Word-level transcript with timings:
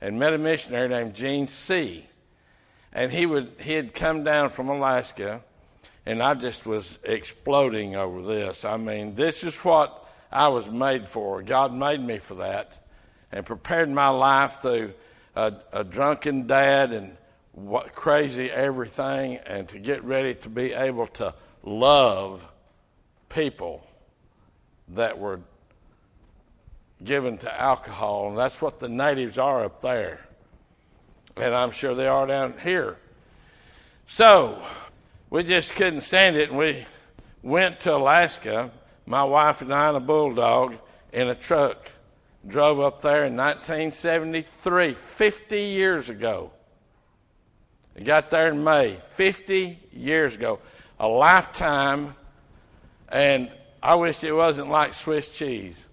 and 0.00 0.18
met 0.18 0.32
a 0.32 0.38
missionary 0.38 0.88
named 0.88 1.14
Gene 1.14 1.48
C. 1.48 2.06
And 2.92 3.12
he 3.12 3.26
would 3.26 3.52
he 3.60 3.74
had 3.74 3.94
come 3.94 4.24
down 4.24 4.50
from 4.50 4.68
Alaska, 4.68 5.42
and 6.04 6.22
I 6.22 6.34
just 6.34 6.66
was 6.66 6.98
exploding 7.04 7.94
over 7.94 8.22
this. 8.22 8.64
I 8.64 8.76
mean, 8.76 9.14
this 9.14 9.44
is 9.44 9.54
what 9.56 10.08
I 10.32 10.48
was 10.48 10.68
made 10.68 11.06
for. 11.06 11.42
God 11.42 11.72
made 11.72 12.00
me 12.00 12.18
for 12.18 12.36
that, 12.36 12.86
and 13.30 13.46
prepared 13.46 13.90
my 13.90 14.08
life 14.08 14.58
through 14.62 14.94
a, 15.36 15.54
a 15.72 15.84
drunken 15.84 16.46
dad 16.46 16.92
and 16.92 17.16
what 17.52 17.94
crazy 17.94 18.50
everything, 18.50 19.36
and 19.46 19.68
to 19.68 19.78
get 19.78 20.02
ready 20.04 20.34
to 20.34 20.48
be 20.48 20.72
able 20.72 21.06
to 21.06 21.34
love 21.62 22.48
people 23.28 23.86
that 24.88 25.18
were 25.18 25.40
given 27.02 27.38
to 27.38 27.60
alcohol, 27.60 28.28
and 28.28 28.38
that's 28.38 28.60
what 28.60 28.78
the 28.78 28.88
natives 28.88 29.38
are 29.38 29.64
up 29.64 29.80
there. 29.80 30.20
And 31.36 31.54
I'm 31.54 31.70
sure 31.70 31.94
they 31.94 32.06
are 32.06 32.26
down 32.26 32.54
here. 32.62 32.96
So 34.06 34.62
we 35.30 35.44
just 35.44 35.72
couldn't 35.72 36.02
stand 36.02 36.36
it, 36.36 36.50
and 36.50 36.58
we 36.58 36.84
went 37.42 37.80
to 37.80 37.94
Alaska, 37.94 38.70
my 39.06 39.24
wife 39.24 39.62
and 39.62 39.72
I 39.72 39.88
and 39.88 39.96
a 39.96 40.00
bulldog, 40.00 40.76
in 41.12 41.28
a 41.28 41.34
truck. 41.34 41.90
Drove 42.46 42.80
up 42.80 43.02
there 43.02 43.26
in 43.26 43.36
1973, 43.36 44.94
50 44.94 45.60
years 45.60 46.08
ago. 46.08 46.50
We 47.94 48.02
got 48.02 48.30
there 48.30 48.48
in 48.48 48.64
May, 48.64 48.98
50 49.08 49.78
years 49.92 50.34
ago. 50.34 50.58
A 50.98 51.06
lifetime, 51.06 52.14
and 53.08 53.50
I 53.82 53.94
wish 53.94 54.24
it 54.24 54.32
wasn't 54.32 54.70
like 54.70 54.94
Swiss 54.94 55.28
cheese. 55.28 55.86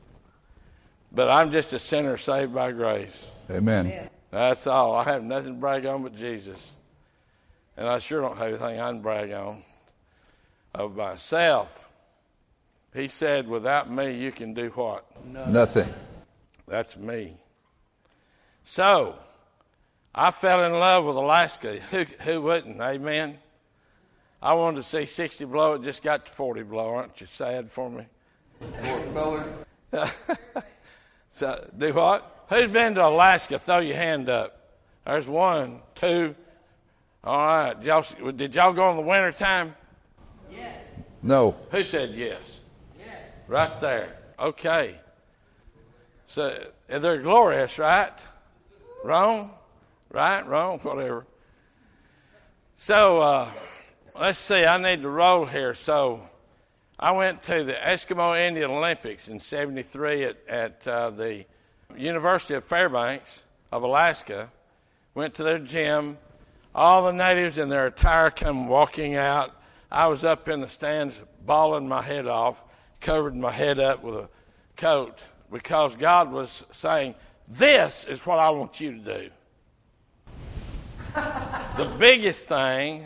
But 1.12 1.30
I'm 1.30 1.52
just 1.52 1.74
a 1.74 1.80
sinner 1.80 2.18
saved 2.18 2.54
by 2.54 2.72
grace. 2.72 3.30
Amen. 3.50 4.10
That's 4.32 4.68
all. 4.68 4.94
I 4.96 5.04
have 5.06 5.24
nothing 5.24 5.54
to 5.54 5.60
brag 5.60 5.86
on 5.86 6.04
but 6.04 6.16
Jesus. 6.16 6.76
And 7.78 7.88
I 7.88 8.00
sure 8.00 8.22
don't 8.22 8.38
have 8.38 8.48
anything 8.48 8.80
I 8.80 8.90
can 8.90 9.02
brag 9.02 9.32
on 9.32 9.64
of 10.76 10.96
myself. 10.96 11.86
He 12.94 13.08
said, 13.08 13.48
without 13.48 13.92
me, 13.92 14.18
you 14.18 14.32
can 14.32 14.54
do 14.54 14.70
what? 14.70 15.06
Nothing. 15.26 15.94
That's 16.68 16.98
me. 16.98 17.38
So, 18.64 19.16
I 20.14 20.32
fell 20.32 20.64
in 20.64 20.74
love 20.74 21.06
with 21.06 21.16
Alaska. 21.16 21.80
Who, 21.92 22.06
who 22.22 22.42
wouldn't? 22.42 22.82
Amen. 22.82 23.38
I 24.42 24.54
wanted 24.54 24.78
to 24.78 24.84
see 24.84 25.06
60 25.06 25.46
below. 25.46 25.74
It 25.74 25.84
just 25.84 26.04
got 26.04 26.26
to 26.26 26.32
40 26.32 26.64
below. 26.64 26.90
Aren't 26.90 27.22
you 27.22 27.28
sad 27.28 27.72
for 27.72 27.90
me? 27.90 28.06
so, 31.38 31.70
do 31.78 31.94
what? 31.94 32.46
Who's 32.50 32.72
been 32.72 32.96
to 32.96 33.08
Alaska? 33.08 33.60
Throw 33.60 33.78
your 33.78 33.96
hand 33.96 34.28
up. 34.28 34.60
There's 35.06 35.28
one, 35.28 35.82
two. 35.94 36.34
All 37.24 37.38
right. 37.38 37.80
Did 37.80 37.86
y'all, 37.86 38.32
did 38.32 38.56
y'all 38.56 38.74
go 38.74 38.90
in 38.90 38.96
the 38.96 39.04
winter 39.04 39.32
time? 39.32 39.76
Yes. 40.52 40.84
No. 41.22 41.56
Who 41.70 41.84
said 41.84 42.16
yes? 42.16 42.62
Yes. 42.98 43.22
Right 43.48 43.80
there. 43.80 44.18
Okay. 44.40 44.96
So 46.26 46.58
they're 46.88 47.22
glorious, 47.22 47.78
right? 47.78 48.18
Wrong? 49.04 49.52
Right? 50.12 50.42
Wrong? 50.42 50.80
Whatever. 50.80 51.28
So 52.78 53.20
uh, 53.20 53.52
let's 54.20 54.40
see. 54.40 54.66
I 54.66 54.80
need 54.80 55.04
to 55.04 55.10
roll 55.10 55.46
here. 55.46 55.76
So 55.76 56.28
I 57.00 57.12
went 57.12 57.44
to 57.44 57.64
the 57.64 57.74
Eskimo 57.74 58.40
Indian 58.40 58.72
Olympics 58.72 59.28
in 59.28 59.40
'73 59.40 60.24
at, 60.24 60.38
at 60.48 60.88
uh, 60.88 61.10
the 61.12 61.46
University 61.96 62.56
of 62.56 62.64
Fairbanks 62.64 63.44
of 63.72 63.84
Alaska. 63.84 64.52
Went 65.14 65.36
to 65.36 65.44
their 65.44 65.60
gym. 65.60 66.18
All 66.74 67.06
the 67.06 67.12
natives 67.12 67.60
in 67.60 67.70
their 67.70 67.86
attire 67.86 68.32
come 68.32 68.68
walking 68.68 69.16
out. 69.16 69.52
I 69.92 70.08
was 70.08 70.24
up 70.24 70.48
in 70.48 70.60
the 70.60 70.68
stands, 70.68 71.22
bawling 71.46 71.88
my 71.88 72.02
head 72.02 72.28
off, 72.28 72.64
covered 73.00 73.36
my 73.36 73.52
head 73.52 73.80
up 73.80 74.04
with 74.04 74.16
a 74.16 74.30
coat 74.76 75.20
because 75.52 75.96
God 75.96 76.32
was 76.32 76.64
saying, 76.72 77.14
This 77.48 78.06
is 78.06 78.26
what 78.26 78.40
I 78.40 78.50
want 78.50 78.80
you 78.82 78.92
to 78.94 78.98
do. 78.98 79.30
the 81.14 81.96
biggest 82.00 82.48
thing 82.48 83.06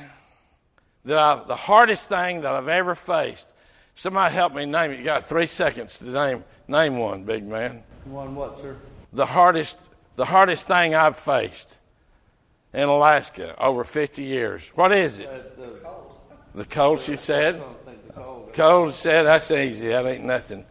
that 1.03 1.17
I, 1.17 1.43
the 1.45 1.55
hardest 1.55 2.07
thing 2.07 2.41
that 2.41 2.53
I've 2.53 2.69
ever 2.69 2.95
faced. 2.95 3.51
Somebody 3.95 4.33
help 4.33 4.53
me 4.53 4.65
name 4.65 4.91
it. 4.91 4.99
You 4.99 5.05
got 5.05 5.27
three 5.27 5.47
seconds 5.47 5.97
to 5.99 6.05
name 6.05 6.43
name 6.67 6.97
one, 6.97 7.23
big 7.23 7.45
man. 7.45 7.83
One 8.05 8.35
what, 8.35 8.59
sir? 8.59 8.77
The 9.13 9.25
hardest 9.25 9.77
the 10.15 10.25
hardest 10.25 10.67
thing 10.67 10.95
I've 10.95 11.17
faced 11.17 11.77
in 12.73 12.87
Alaska 12.87 13.55
over 13.63 13.83
50 13.83 14.23
years. 14.23 14.71
What 14.75 14.91
is 14.91 15.19
it? 15.19 15.27
Uh, 15.27 15.61
the 15.61 15.79
cold. 15.83 16.13
The 16.55 16.65
cold, 16.65 16.99
she 16.99 17.17
said. 17.17 17.55
I 17.55 17.59
don't 17.59 17.85
think 17.85 18.07
the 18.07 18.13
cold. 18.13 18.53
Cold 18.53 18.93
said, 18.93 19.23
that's 19.23 19.51
easy. 19.51 19.87
That 19.89 20.05
ain't 20.05 20.23
nothing. 20.23 20.65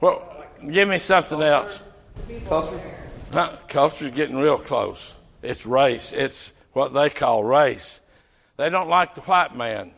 Well, 0.00 0.44
give 0.70 0.88
me 0.88 0.98
something 0.98 1.40
else. 1.42 1.80
Culture? 2.48 2.80
Huh? 3.32 3.56
Culture's 3.68 4.12
getting 4.12 4.36
real 4.36 4.58
close. 4.58 5.14
It's 5.42 5.66
race. 5.66 6.12
It's 6.12 6.52
what 6.72 6.92
they 6.92 7.10
call 7.10 7.44
race. 7.44 8.00
They 8.56 8.70
don't 8.70 8.88
like 8.88 9.14
the 9.14 9.20
white 9.22 9.54
man. 9.54 9.92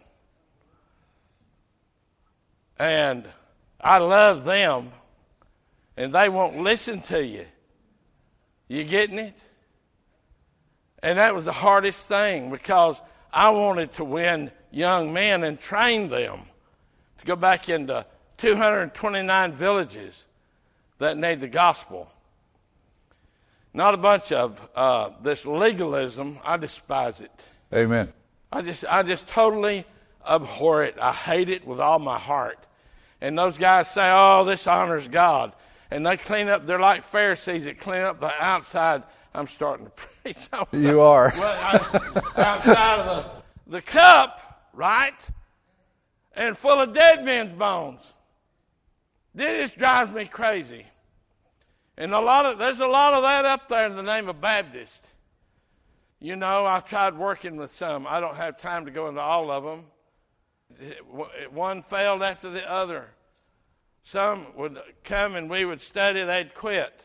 And 2.79 3.29
I 3.81 3.99
love 3.99 4.45
them, 4.45 4.93
and 5.97 6.15
they 6.15 6.29
won't 6.29 6.59
listen 6.59 7.01
to 7.03 7.25
you. 7.25 7.47
You 8.69 8.85
getting 8.85 9.19
it? 9.19 9.35
And 11.03 11.19
that 11.19 11.35
was 11.35 11.45
the 11.45 11.53
hardest 11.53 12.07
thing 12.07 12.51
because 12.51 13.01
I 13.33 13.51
wanted 13.51 13.93
to 13.95 14.05
win 14.05 14.51
young 14.71 15.13
men 15.13 15.45
and 15.45 15.59
train 15.59 16.09
them 16.09 16.41
to 17.19 17.27
go 17.27 17.37
back 17.37 17.69
into 17.69 18.05
229 18.37 19.53
villages 19.53 20.27
that 20.99 21.17
need 21.17 21.41
the 21.41 21.49
gospel. 21.49 22.11
Not 23.73 23.95
a 23.95 23.99
bunch 23.99 24.33
of 24.33 24.61
uh, 24.75 25.11
this 25.23 25.47
legalism. 25.47 26.39
I 26.45 26.57
despise 26.57 27.21
it. 27.21 27.47
Amen. 27.73 28.13
I 28.51 28.63
just, 28.63 28.85
I 28.89 29.03
just 29.03 29.29
totally 29.29 29.85
abhor 30.29 30.83
it. 30.85 30.97
I 31.01 31.13
hate 31.13 31.49
it 31.49 31.67
with 31.67 31.81
all 31.81 31.99
my 31.99 32.19
heart. 32.19 32.59
And 33.21 33.37
those 33.39 33.59
guys 33.59 33.91
say, 33.91 34.11
"Oh, 34.15 34.45
this 34.45 34.67
honors 34.67 35.09
God," 35.09 35.53
and 35.91 36.07
they 36.07 36.17
clean 36.17 36.49
up. 36.49 36.67
They're 36.67 36.79
like 36.79 37.03
Pharisees 37.03 37.65
that 37.65 37.81
clean 37.81 38.03
up 38.03 38.21
the 38.21 38.31
outside. 38.43 39.03
I'm 39.35 39.47
starting 39.47 39.87
to 39.87 39.93
preach. 40.23 40.49
You 40.73 41.01
are. 41.01 41.33
Well, 41.37 41.59
I- 41.61 42.33
outside 42.43 43.01
of 43.01 43.25
the, 43.67 43.73
the 43.79 43.83
cup, 43.83 44.69
right? 44.73 45.15
And 46.35 46.57
full 46.57 46.81
of 46.81 46.93
dead 46.93 47.25
men's 47.25 47.53
bones. 47.53 48.01
This 49.35 49.73
drives 49.73 50.13
me 50.13 50.25
crazy. 50.27 50.87
And 51.97 52.15
a 52.15 52.21
lot 52.21 52.47
of 52.47 52.59
there's 52.59 52.81
a 52.81 52.87
lot 52.87 53.15
of 53.15 53.23
that 53.25 53.45
up 53.45 53.69
there 53.69 53.87
in 53.87 53.97
the 53.97 54.03
name 54.03 54.29
of 54.29 54.41
Baptist. 54.41 55.05
You 56.21 56.37
know, 56.37 56.65
I've 56.67 56.85
tried 56.85 57.17
working 57.17 57.57
with 57.57 57.71
some. 57.73 58.07
I 58.07 58.21
don't 58.21 58.37
have 58.37 58.57
time 58.59 58.85
to 58.87 58.91
go 58.93 59.09
into 59.09 59.21
all 59.21 59.51
of 59.51 59.65
them. 59.65 59.85
One 61.51 61.83
failed 61.83 62.23
after 62.23 62.51
the 62.51 62.69
other. 62.71 63.09
Some 64.03 64.47
would 64.57 64.79
come 65.05 65.35
and 65.35 65.51
we 65.51 65.65
would 65.65 65.81
study, 65.81 66.23
they'd 66.23 66.55
quit. 66.55 67.05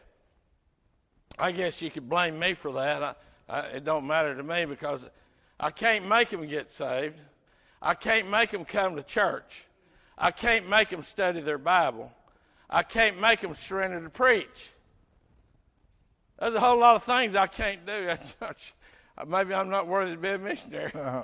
I 1.40 1.52
guess 1.52 1.82
you 1.82 1.90
could 1.90 2.08
blame 2.08 2.38
me 2.38 2.54
for 2.54 2.72
that. 2.74 3.04
I, 3.04 3.16
I, 3.50 3.60
it 3.68 3.84
don't 3.84 4.06
matter 4.06 4.36
to 4.36 4.44
me 4.44 4.66
because 4.66 5.06
I 5.60 5.72
can't 5.72 6.08
make 6.08 6.30
them 6.30 6.48
get 6.48 6.70
saved. 6.70 7.20
I 7.82 7.96
can't 7.96 8.30
make 8.30 8.52
them 8.52 8.66
come 8.66 8.96
to 8.96 9.04
church. 9.04 9.66
I 10.18 10.32
can't 10.32 10.70
make 10.70 10.90
them 10.90 11.04
study 11.04 11.42
their 11.42 11.58
Bible. 11.58 12.12
I 12.70 12.84
can't 12.84 13.20
make 13.20 13.42
them 13.42 13.54
surrender 13.54 14.02
to 14.02 14.10
preach. 14.10 14.72
There's 16.40 16.56
a 16.56 16.60
whole 16.60 16.78
lot 16.78 16.96
of 16.96 17.04
things 17.04 17.36
I 17.36 17.48
can't 17.48 17.86
do. 17.86 18.16
Maybe 19.28 19.54
I'm 19.54 19.70
not 19.70 19.88
worthy 19.88 20.12
to 20.12 20.18
be 20.18 20.30
a 20.30 20.38
missionary. 20.38 20.92
Uh-huh. 20.94 21.24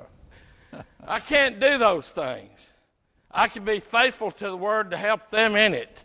I 1.07 1.19
can't 1.19 1.60
do 1.60 1.77
those 1.77 2.12
things. 2.12 2.69
I 3.31 3.48
can 3.48 3.63
be 3.63 3.80
faithful 3.80 4.31
to 4.31 4.48
the 4.48 4.57
word 4.57 4.92
to 4.92 4.98
help 4.98 5.30
them 5.30 5.56
in 5.56 5.74
it 5.74 6.04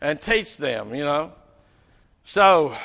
and 0.00 0.20
teach 0.20 0.56
them, 0.56 0.94
you 0.94 1.04
know. 1.04 1.32
So 2.24 2.76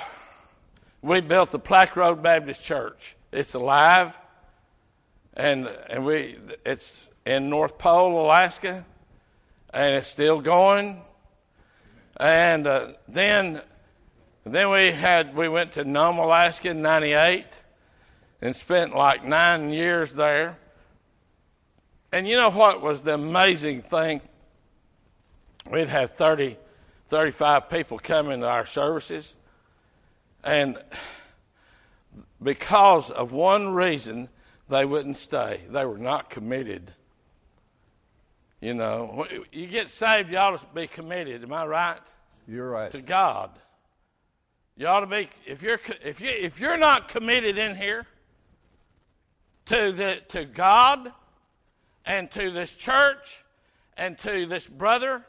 we 1.01 1.21
built 1.21 1.51
the 1.51 1.59
Plack 1.59 1.95
Road 1.95 2.21
Baptist 2.21 2.63
Church. 2.63 3.15
It's 3.31 3.53
alive, 3.53 4.18
and 5.33 5.68
and 5.89 6.06
we 6.06 6.38
it's 6.65 7.00
in 7.25 7.50
North 7.50 7.77
Pole, 7.77 8.24
Alaska, 8.25 8.85
and 9.74 9.95
it's 9.95 10.09
still 10.09 10.41
going. 10.41 11.01
And 12.17 12.67
uh, 12.67 12.88
then 13.07 13.62
then 14.45 14.69
we 14.69 14.91
had 14.91 15.35
we 15.35 15.47
went 15.47 15.74
to 15.74 15.85
Nome, 15.85 16.19
Alaska 16.19 16.69
in 16.69 16.81
'98, 16.81 17.45
and 18.41 18.56
spent 18.56 18.95
like 18.95 19.25
nine 19.25 19.71
years 19.71 20.13
there. 20.13 20.57
And 22.11 22.27
you 22.27 22.35
know 22.35 22.49
what 22.49 22.81
was 22.81 23.03
the 23.03 23.13
amazing 23.13 23.81
thing? 23.81 24.21
We'd 25.69 25.87
have 25.87 26.11
30, 26.11 26.57
35 27.09 27.69
people 27.69 27.99
come 27.99 28.29
into 28.29 28.47
our 28.47 28.65
services. 28.65 29.35
And 30.43 30.77
because 32.41 33.09
of 33.11 33.31
one 33.31 33.73
reason 33.73 34.29
they 34.71 34.85
wouldn't 34.85 35.17
stay. 35.17 35.59
They 35.69 35.85
were 35.85 35.97
not 35.97 36.29
committed. 36.29 36.93
You 38.61 38.73
know, 38.73 39.27
you 39.51 39.67
get 39.67 39.89
saved, 39.89 40.31
you 40.31 40.37
ought 40.37 40.59
to 40.59 40.65
be 40.73 40.87
committed. 40.87 41.43
Am 41.43 41.51
I 41.51 41.65
right? 41.65 41.99
You're 42.47 42.69
right. 42.69 42.91
To 42.91 43.01
God. 43.01 43.51
You 44.77 44.87
ought 44.87 45.01
to 45.01 45.07
be 45.07 45.29
if 45.45 45.61
you're 45.61 45.79
if 46.03 46.21
you 46.21 46.29
if 46.29 46.59
you're 46.59 46.77
not 46.77 47.09
committed 47.09 47.57
in 47.57 47.75
here 47.75 48.05
to 49.65 49.91
the 49.91 50.21
to 50.29 50.45
God 50.45 51.11
and 52.06 52.30
to 52.31 52.51
this 52.51 52.74
church 52.74 53.44
and 53.98 54.18
to 54.19 54.45
this 54.45 54.68
brother, 54.68 55.24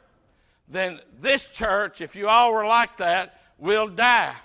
then 0.67 0.99
this 1.19 1.45
church, 1.45 2.01
if 2.01 2.15
you 2.15 2.27
all 2.27 2.53
were 2.53 2.65
like 2.65 2.97
that, 2.97 3.39
will 3.57 3.87
die. 3.87 4.35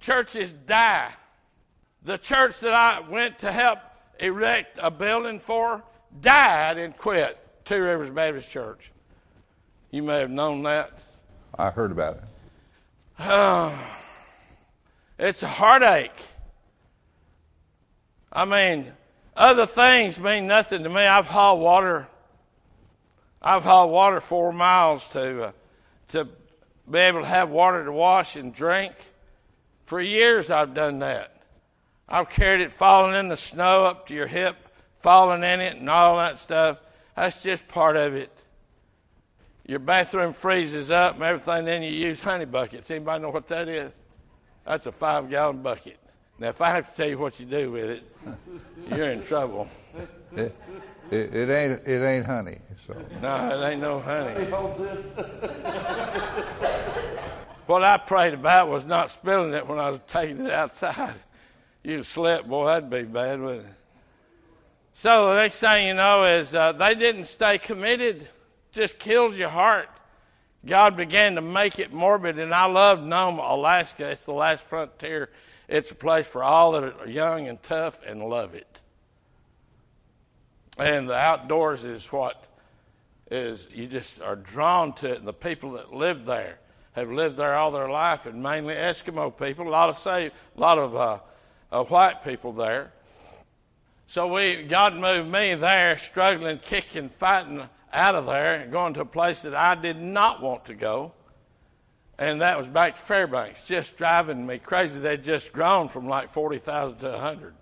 Churches 0.00 0.52
die. 0.52 1.12
The 2.02 2.18
church 2.18 2.60
that 2.60 2.72
I 2.72 3.00
went 3.00 3.40
to 3.40 3.50
help 3.50 3.78
erect 4.20 4.78
a 4.80 4.90
building 4.90 5.40
for 5.40 5.82
died 6.20 6.78
and 6.78 6.96
quit. 6.96 7.38
Two 7.64 7.82
Rivers 7.82 8.10
Baptist 8.10 8.50
Church. 8.50 8.92
You 9.90 10.02
may 10.02 10.20
have 10.20 10.30
known 10.30 10.62
that. 10.62 10.92
I 11.58 11.70
heard 11.70 11.90
about 11.90 12.16
it. 12.16 12.22
Oh, 13.18 13.76
it's 15.18 15.42
a 15.42 15.48
heartache. 15.48 16.12
I 18.32 18.44
mean, 18.44 18.92
other 19.36 19.66
things 19.66 20.18
mean 20.18 20.46
nothing 20.46 20.82
to 20.82 20.88
me. 20.88 21.02
I've 21.02 21.26
hauled 21.26 21.60
water. 21.60 22.08
I've 23.42 23.62
hauled 23.62 23.92
water 23.92 24.20
four 24.20 24.52
miles 24.52 25.08
to 25.10 25.44
uh, 25.44 25.52
to 26.08 26.28
be 26.90 26.98
able 26.98 27.20
to 27.20 27.26
have 27.26 27.50
water 27.50 27.84
to 27.84 27.92
wash 27.92 28.36
and 28.36 28.54
drink. 28.54 28.94
For 29.84 30.00
years, 30.00 30.50
I've 30.50 30.74
done 30.74 31.00
that. 31.00 31.42
I've 32.08 32.30
carried 32.30 32.60
it 32.60 32.72
falling 32.72 33.14
in 33.14 33.28
the 33.28 33.36
snow 33.36 33.84
up 33.84 34.06
to 34.06 34.14
your 34.14 34.26
hip, 34.26 34.56
falling 35.00 35.42
in 35.42 35.60
it, 35.60 35.76
and 35.76 35.90
all 35.90 36.16
that 36.16 36.38
stuff. 36.38 36.78
That's 37.14 37.42
just 37.42 37.66
part 37.68 37.96
of 37.96 38.14
it. 38.14 38.30
Your 39.66 39.80
bathroom 39.80 40.32
freezes 40.32 40.90
up 40.90 41.16
and 41.16 41.24
everything, 41.24 41.64
then 41.64 41.82
you 41.82 41.90
use 41.90 42.20
honey 42.20 42.44
buckets. 42.44 42.90
Anybody 42.90 43.22
know 43.22 43.30
what 43.30 43.48
that 43.48 43.68
is? 43.68 43.92
That's 44.64 44.86
a 44.86 44.92
five 44.92 45.28
gallon 45.28 45.62
bucket. 45.62 45.98
Now, 46.38 46.48
if 46.48 46.60
I 46.60 46.70
have 46.70 46.90
to 46.90 46.96
tell 46.96 47.08
you 47.08 47.18
what 47.18 47.40
you 47.40 47.46
do 47.46 47.70
with 47.72 47.90
it, 47.90 48.02
you're 48.94 49.10
in 49.10 49.22
trouble. 49.22 49.68
It, 50.36 50.54
it, 51.10 51.34
it 51.34 51.48
ain't 51.50 51.86
it 51.86 52.04
ain't 52.04 52.26
honey. 52.26 52.58
So 52.86 52.94
No, 53.22 53.62
it 53.62 53.68
ain't 53.70 53.80
no 53.80 54.00
honey. 54.00 54.44
what 57.66 57.82
I 57.82 57.96
prayed 57.96 58.34
about 58.34 58.68
was 58.68 58.84
not 58.84 59.10
spilling 59.10 59.54
it 59.54 59.66
when 59.66 59.78
I 59.78 59.88
was 59.90 60.00
taking 60.08 60.44
it 60.46 60.52
outside. 60.52 61.14
You'd 61.82 62.04
slept, 62.04 62.48
boy, 62.48 62.66
that'd 62.66 62.90
be 62.90 63.02
bad, 63.02 63.40
wouldn't 63.40 63.66
it? 63.66 63.72
So 64.92 65.28
the 65.28 65.36
next 65.36 65.60
thing 65.60 65.86
you 65.86 65.94
know 65.94 66.24
is 66.24 66.54
uh, 66.54 66.72
they 66.72 66.94
didn't 66.94 67.26
stay 67.26 67.58
committed. 67.58 68.28
Just 68.72 68.98
kills 68.98 69.38
your 69.38 69.50
heart. 69.50 69.88
God 70.64 70.96
began 70.96 71.36
to 71.36 71.40
make 71.40 71.78
it 71.78 71.92
morbid, 71.92 72.38
and 72.38 72.52
I 72.52 72.66
love 72.66 73.02
Nome, 73.02 73.38
Alaska. 73.38 74.10
It's 74.10 74.24
the 74.24 74.32
last 74.32 74.64
frontier. 74.64 75.30
It's 75.68 75.90
a 75.90 75.94
place 75.94 76.26
for 76.26 76.42
all 76.42 76.72
that 76.72 76.84
are 76.84 77.08
young 77.08 77.48
and 77.48 77.62
tough 77.62 78.00
and 78.06 78.22
love 78.22 78.54
it. 78.54 78.80
And 80.78 81.08
the 81.08 81.16
outdoors 81.16 81.84
is 81.84 82.12
what 82.12 82.44
is 83.30 83.66
you 83.74 83.86
just 83.86 84.20
are 84.20 84.36
drawn 84.36 84.92
to 84.94 85.12
it, 85.12 85.18
and 85.18 85.26
the 85.26 85.32
people 85.32 85.72
that 85.72 85.92
live 85.92 86.24
there 86.24 86.58
have 86.92 87.10
lived 87.10 87.36
there 87.36 87.54
all 87.54 87.70
their 87.70 87.90
life, 87.90 88.26
and 88.26 88.42
mainly 88.42 88.74
Eskimo 88.74 89.36
people. 89.36 89.68
A 89.68 89.70
lot 89.70 89.88
of 89.88 89.98
say, 89.98 90.26
a 90.26 90.60
lot 90.60 90.78
of 90.78 90.96
uh, 90.96 91.18
uh, 91.72 91.84
white 91.84 92.24
people 92.24 92.52
there. 92.52 92.92
So 94.06 94.32
we, 94.32 94.62
God 94.62 94.94
moved 94.94 95.28
me 95.30 95.54
there, 95.56 95.98
struggling, 95.98 96.58
kicking, 96.58 97.08
fighting 97.08 97.62
out 97.92 98.14
of 98.14 98.26
there, 98.26 98.66
going 98.70 98.94
to 98.94 99.00
a 99.00 99.06
place 99.06 99.42
that 99.42 99.54
I 99.54 99.74
did 99.74 100.00
not 100.00 100.40
want 100.40 100.64
to 100.66 100.74
go. 100.74 101.12
And 102.18 102.40
that 102.40 102.56
was 102.56 102.66
back 102.66 102.96
to 102.96 103.02
Fairbanks, 103.02 103.66
just 103.66 103.96
driving 103.96 104.46
me 104.46 104.58
crazy. 104.58 104.98
They'd 104.98 105.22
just 105.22 105.52
grown 105.52 105.88
from 105.88 106.08
like 106.08 106.30
40,000 106.30 106.98
to 106.98 107.10
100. 107.10 107.54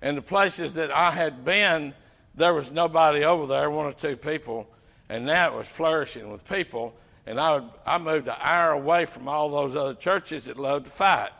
And 0.00 0.16
the 0.16 0.22
places 0.22 0.74
that 0.74 0.92
I 0.92 1.10
had 1.10 1.44
been, 1.44 1.94
there 2.36 2.54
was 2.54 2.70
nobody 2.70 3.24
over 3.24 3.46
there, 3.46 3.70
one 3.70 3.86
or 3.86 3.92
two 3.92 4.16
people. 4.16 4.68
And 5.08 5.26
now 5.26 5.52
it 5.52 5.56
was 5.56 5.66
flourishing 5.66 6.30
with 6.30 6.44
people. 6.44 6.94
And 7.26 7.40
I, 7.40 7.54
would, 7.56 7.70
I 7.84 7.98
moved 7.98 8.28
an 8.28 8.36
hour 8.38 8.70
away 8.70 9.04
from 9.04 9.26
all 9.26 9.50
those 9.50 9.74
other 9.74 9.94
churches 9.94 10.44
that 10.44 10.56
loved 10.56 10.84
to 10.84 10.92
fight. 10.92 11.32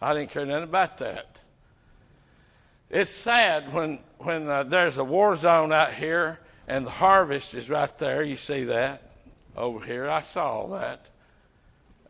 I 0.00 0.14
didn't 0.14 0.30
care 0.30 0.46
nothing 0.46 0.64
about 0.64 0.98
that. 0.98 1.40
It's 2.90 3.10
sad 3.10 3.74
when, 3.74 3.98
when 4.18 4.48
uh, 4.48 4.62
there's 4.62 4.96
a 4.96 5.04
war 5.04 5.34
zone 5.34 5.72
out 5.72 5.94
here 5.94 6.38
and 6.68 6.86
the 6.86 6.90
harvest 6.90 7.54
is 7.54 7.68
right 7.68 7.98
there. 7.98 8.22
You 8.22 8.36
see 8.36 8.64
that 8.64 9.02
over 9.58 9.84
here. 9.84 10.08
I 10.08 10.22
saw 10.22 10.68
that. 10.68 11.06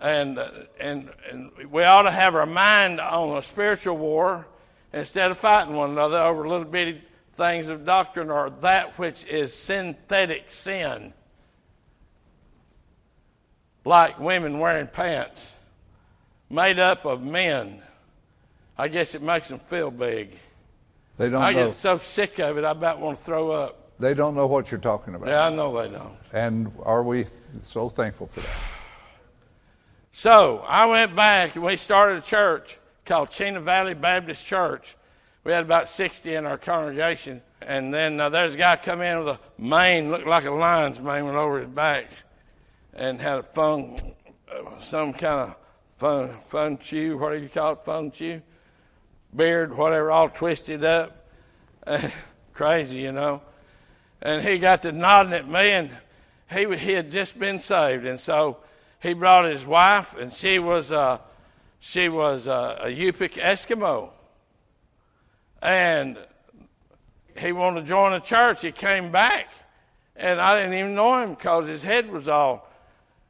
And, 0.00 0.38
uh, 0.38 0.50
and, 0.78 1.10
and 1.30 1.50
we 1.70 1.82
ought 1.82 2.02
to 2.02 2.10
have 2.10 2.34
our 2.34 2.46
mind 2.46 3.00
on 3.00 3.36
a 3.36 3.42
spiritual 3.42 3.96
war 3.96 4.46
instead 4.92 5.30
of 5.30 5.38
fighting 5.38 5.74
one 5.74 5.90
another 5.90 6.18
over 6.18 6.46
little 6.46 6.64
bitty 6.64 7.02
things 7.34 7.68
of 7.68 7.84
doctrine 7.84 8.30
or 8.30 8.50
that 8.60 8.98
which 8.98 9.24
is 9.26 9.52
synthetic 9.54 10.50
sin, 10.50 11.12
like 13.84 14.18
women 14.20 14.58
wearing 14.58 14.86
pants 14.86 15.52
made 16.50 16.78
up 16.78 17.04
of 17.04 17.22
men. 17.22 17.82
I 18.76 18.88
guess 18.88 19.14
it 19.14 19.22
makes 19.22 19.48
them 19.48 19.58
feel 19.58 19.90
big. 19.90 20.36
they 21.16 21.28
don't 21.28 21.42
I 21.42 21.52
know. 21.52 21.68
get 21.68 21.76
so 21.76 21.98
sick 21.98 22.38
of 22.38 22.56
it, 22.58 22.64
I 22.64 22.70
about 22.70 23.00
want 23.00 23.18
to 23.18 23.24
throw 23.24 23.50
up. 23.50 23.98
They 23.98 24.14
don't 24.14 24.36
know 24.36 24.46
what 24.46 24.70
you're 24.70 24.78
talking 24.78 25.16
about. 25.16 25.28
Yeah, 25.28 25.46
I 25.46 25.50
know 25.50 25.82
they 25.82 25.92
don't. 25.92 26.16
And 26.32 26.72
are 26.84 27.02
we 27.02 27.26
so 27.62 27.88
thankful 27.88 28.26
for 28.26 28.40
that? 28.40 28.50
So 30.12 30.64
I 30.66 30.86
went 30.86 31.14
back 31.14 31.54
and 31.54 31.64
we 31.64 31.76
started 31.76 32.18
a 32.18 32.26
church 32.26 32.78
called 33.04 33.30
Chena 33.30 33.62
Valley 33.62 33.94
Baptist 33.94 34.44
Church. 34.44 34.96
We 35.44 35.52
had 35.52 35.62
about 35.62 35.88
60 35.88 36.34
in 36.34 36.44
our 36.44 36.58
congregation. 36.58 37.42
And 37.62 37.92
then 37.92 38.20
uh, 38.20 38.28
there's 38.28 38.54
a 38.54 38.58
guy 38.58 38.76
come 38.76 39.00
in 39.00 39.18
with 39.18 39.28
a 39.28 39.40
mane, 39.58 40.10
looked 40.10 40.26
like 40.26 40.44
a 40.44 40.50
lion's 40.50 41.00
mane, 41.00 41.24
went 41.24 41.36
over 41.36 41.60
his 41.60 41.68
back, 41.68 42.06
and 42.94 43.20
had 43.20 43.38
a 43.38 43.42
fun, 43.42 44.14
uh, 44.50 44.80
some 44.80 45.12
kind 45.12 45.50
of 45.50 45.56
fun, 45.96 46.36
fun 46.48 46.78
chew, 46.78 47.18
what 47.18 47.32
do 47.32 47.38
you 47.38 47.48
call 47.48 47.72
it, 47.72 47.84
fun 47.84 48.10
chew? 48.10 48.42
Beard, 49.34 49.76
whatever, 49.76 50.10
all 50.10 50.28
twisted 50.28 50.84
up. 50.84 51.28
Crazy, 52.52 52.98
you 52.98 53.12
know. 53.12 53.42
And 54.20 54.46
he 54.46 54.58
got 54.58 54.82
to 54.82 54.92
nodding 54.92 55.32
at 55.32 55.48
me, 55.48 55.70
and 55.70 55.90
he, 56.50 56.76
he 56.76 56.92
had 56.92 57.10
just 57.10 57.38
been 57.38 57.58
saved. 57.58 58.06
And 58.06 58.18
so 58.18 58.58
he 59.00 59.14
brought 59.14 59.50
his 59.50 59.64
wife, 59.64 60.16
and 60.16 60.32
she 60.32 60.58
was 60.58 60.90
uh, 60.90 61.18
she 61.80 62.08
was 62.08 62.46
uh, 62.46 62.78
a 62.80 62.86
Yupik 62.86 63.34
Eskimo, 63.34 64.10
and 65.62 66.18
he 67.36 67.52
wanted 67.52 67.82
to 67.82 67.86
join 67.86 68.12
the 68.12 68.20
church. 68.20 68.62
He 68.62 68.72
came 68.72 69.12
back, 69.12 69.48
and 70.16 70.40
I 70.40 70.58
didn't 70.58 70.74
even 70.74 70.94
know 70.94 71.20
him 71.22 71.34
because 71.34 71.68
his 71.68 71.82
head 71.82 72.10
was 72.10 72.28
all. 72.28 72.68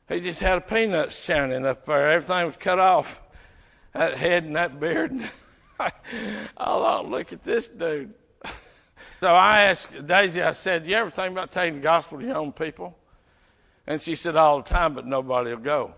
He 0.09 0.21
just 0.21 0.41
had 0.41 0.57
a 0.57 0.61
peanut 0.63 1.13
shining 1.13 1.67
up 1.67 1.85
there. 1.85 2.11
Everything 2.11 2.47
was 2.47 2.57
cut 2.57 2.79
off. 2.79 3.21
That 3.93 4.17
head 4.17 4.45
and 4.45 4.57
that 4.57 4.81
beard. 4.81 5.13
I 5.81 5.91
thought, 6.57 7.11
look 7.11 7.33
at 7.33 7.45
this 7.45 7.69
dude. 7.69 8.15
So 9.21 9.27
I 9.27 9.63
asked 9.63 10.07
Daisy, 10.07 10.41
I 10.41 10.53
said, 10.53 10.87
You 10.87 10.95
ever 10.95 11.11
think 11.11 11.33
about 11.33 11.51
taking 11.51 11.77
the 11.77 11.81
gospel 11.81 12.21
to 12.21 12.25
your 12.25 12.37
own 12.37 12.53
people? 12.53 12.97
And 13.89 14.03
she 14.03 14.17
said, 14.17 14.37
All 14.37 14.59
the 14.61 14.69
time, 14.69 14.93
but 14.93 15.07
nobody 15.07 15.51
will 15.51 15.63
go. 15.63 15.95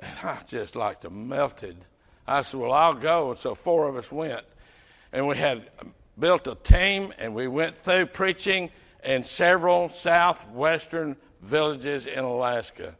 And 0.00 0.18
I 0.24 0.40
just 0.48 0.74
like 0.74 1.02
to 1.02 1.10
melted. 1.10 1.76
I 2.26 2.42
said, 2.42 2.58
Well, 2.58 2.72
I'll 2.72 2.94
go. 2.94 3.30
And 3.30 3.38
so 3.38 3.54
four 3.54 3.88
of 3.88 3.96
us 3.96 4.10
went. 4.10 4.44
And 5.12 5.28
we 5.28 5.36
had 5.36 5.70
built 6.18 6.48
a 6.48 6.56
team, 6.56 7.14
and 7.16 7.32
we 7.32 7.46
went 7.46 7.78
through 7.78 8.06
preaching 8.06 8.70
in 9.04 9.22
several 9.24 9.90
southwestern 9.90 11.16
villages 11.40 12.08
in 12.08 12.18
Alaska. 12.18 12.96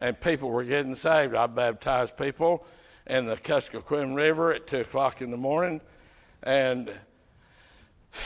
And 0.00 0.20
people 0.20 0.50
were 0.50 0.64
getting 0.64 0.96
saved. 0.96 1.36
I 1.36 1.46
baptized 1.46 2.16
people 2.16 2.66
in 3.06 3.26
the 3.26 3.36
Kuskokwim 3.36 4.16
River 4.16 4.52
at 4.52 4.66
2 4.66 4.78
o'clock 4.78 5.22
in 5.22 5.30
the 5.30 5.36
morning. 5.36 5.80
And 6.42 6.92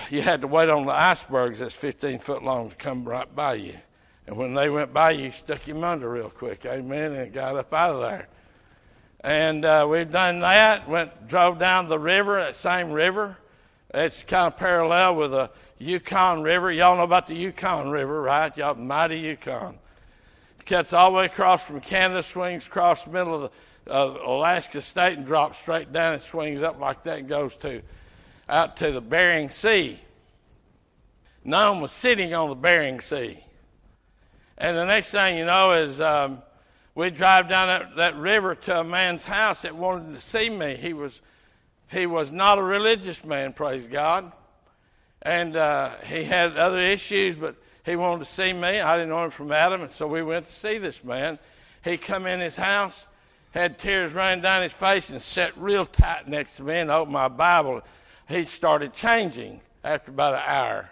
you 0.09 0.23
had 0.23 0.41
to 0.41 0.47
wait 0.47 0.71
on 0.71 0.87
the 0.87 0.93
icebergs 0.93 1.59
that's 1.59 1.75
15 1.75 2.19
foot 2.19 2.43
long 2.43 2.71
to 2.71 2.77
come 2.77 3.05
right 3.05 3.33
by 3.35 3.55
you. 3.55 3.75
And 4.29 4.37
when 4.37 4.53
they 4.53 4.69
went 4.69 4.93
by 4.93 5.13
you, 5.13 5.31
stuck 5.31 5.67
him 5.67 5.83
under 5.83 6.11
real 6.11 6.29
quick. 6.29 6.67
Amen. 6.67 7.15
And 7.15 7.33
got 7.33 7.57
up 7.57 7.73
out 7.73 7.95
of 7.95 8.03
there. 8.03 8.29
And 9.21 9.65
uh, 9.65 9.87
we've 9.91 10.13
done 10.13 10.41
that. 10.41 10.87
Went 10.87 11.29
drove 11.29 11.59
down 11.59 11.89
the 11.89 11.99
river, 11.99 12.39
that 12.39 12.55
same 12.55 12.91
river. 12.91 13.39
It's 13.95 14.23
kind 14.25 14.47
of 14.47 14.59
parallel 14.59 15.17
with 15.17 15.31
the 15.31 15.51
Yukon 15.79 16.43
River. 16.43 16.71
Y'all 16.71 16.99
know 16.99 17.05
about 17.05 17.27
the 17.27 17.37
Yukon 17.37 17.89
River, 17.89 18.21
right? 18.21 18.55
Y'all 18.55 18.75
mighty 18.75 19.19
Yukon. 19.19 19.79
It 20.61 20.67
cuts 20.67 20.93
all 20.93 21.13
the 21.13 21.17
way 21.17 21.25
across 21.25 21.65
from 21.65 21.81
Canada, 21.81 22.23
swings 22.23 22.67
across 22.67 23.05
the 23.05 23.11
middle 23.11 23.35
of 23.35 23.51
the 23.87 24.21
Alaska 24.27 24.83
State 24.83 25.17
and 25.17 25.27
drops 25.27 25.59
straight 25.59 25.91
down 25.91 26.13
and 26.13 26.21
swings 26.21 26.61
up 26.61 26.79
like 26.79 27.03
that 27.05 27.21
and 27.21 27.29
goes 27.31 27.57
to 27.59 27.81
out 28.47 28.77
to 28.77 28.93
the 28.93 29.01
Bering 29.01 29.49
Sea. 29.49 29.99
Nome 31.45 31.81
was 31.81 31.93
sitting 31.93 32.35
on 32.35 32.51
the 32.51 32.55
Bering 32.55 33.01
Sea. 33.01 33.43
And 34.59 34.77
the 34.77 34.85
next 34.85 35.13
thing 35.13 35.39
you 35.39 35.45
know 35.45 35.71
is 35.71 36.01
um, 36.01 36.43
we 36.97 37.11
drive 37.11 37.49
down 37.49 37.69
that, 37.69 37.97
that 37.97 38.17
river 38.17 38.57
to 38.57 38.81
a 38.81 38.85
man's 38.85 39.25
house 39.25 39.63
that 39.63 39.77
wanted 39.77 40.15
to 40.17 40.21
see 40.21 40.51
me. 40.51 40.77
He 40.77 40.93
was, 40.93 41.21
he 41.87 42.07
was 42.07 42.33
not 42.33 42.59
a 42.59 42.63
religious 42.63 43.25
man, 43.25 43.53
praise 43.53 43.87
God. 43.87 44.33
And 45.23 45.55
uh, 45.57 45.93
he 46.05 46.25
had 46.25 46.57
other 46.57 46.81
issues, 46.81 47.37
but 47.37 47.55
he 47.85 47.95
wanted 47.95 48.25
to 48.25 48.31
see 48.31 48.53
me. 48.53 48.81
I 48.81 48.97
didn't 48.97 49.11
know 49.11 49.25
him 49.25 49.31
from 49.31 49.53
Adam, 49.53 49.83
and 49.83 49.93
so 49.93 50.09
we 50.09 50.23
went 50.23 50.47
to 50.47 50.53
see 50.53 50.79
this 50.79 51.05
man. 51.05 51.39
He 51.85 51.97
come 51.97 52.27
in 52.27 52.41
his 52.41 52.57
house, 52.57 53.07
had 53.53 53.79
tears 53.79 54.13
running 54.13 54.43
down 54.43 54.63
his 54.63 54.73
face, 54.73 55.09
and 55.11 55.23
sat 55.23 55.57
real 55.57 55.87
tight 55.87 56.27
next 56.27 56.57
to 56.57 56.65
me 56.65 56.75
and 56.75 56.91
opened 56.91 57.13
my 57.13 57.29
Bible. 57.29 57.83
He 58.29 58.43
started 58.43 58.93
changing 58.93 59.61
after 59.85 60.11
about 60.11 60.35
an 60.35 60.43
hour. 60.45 60.91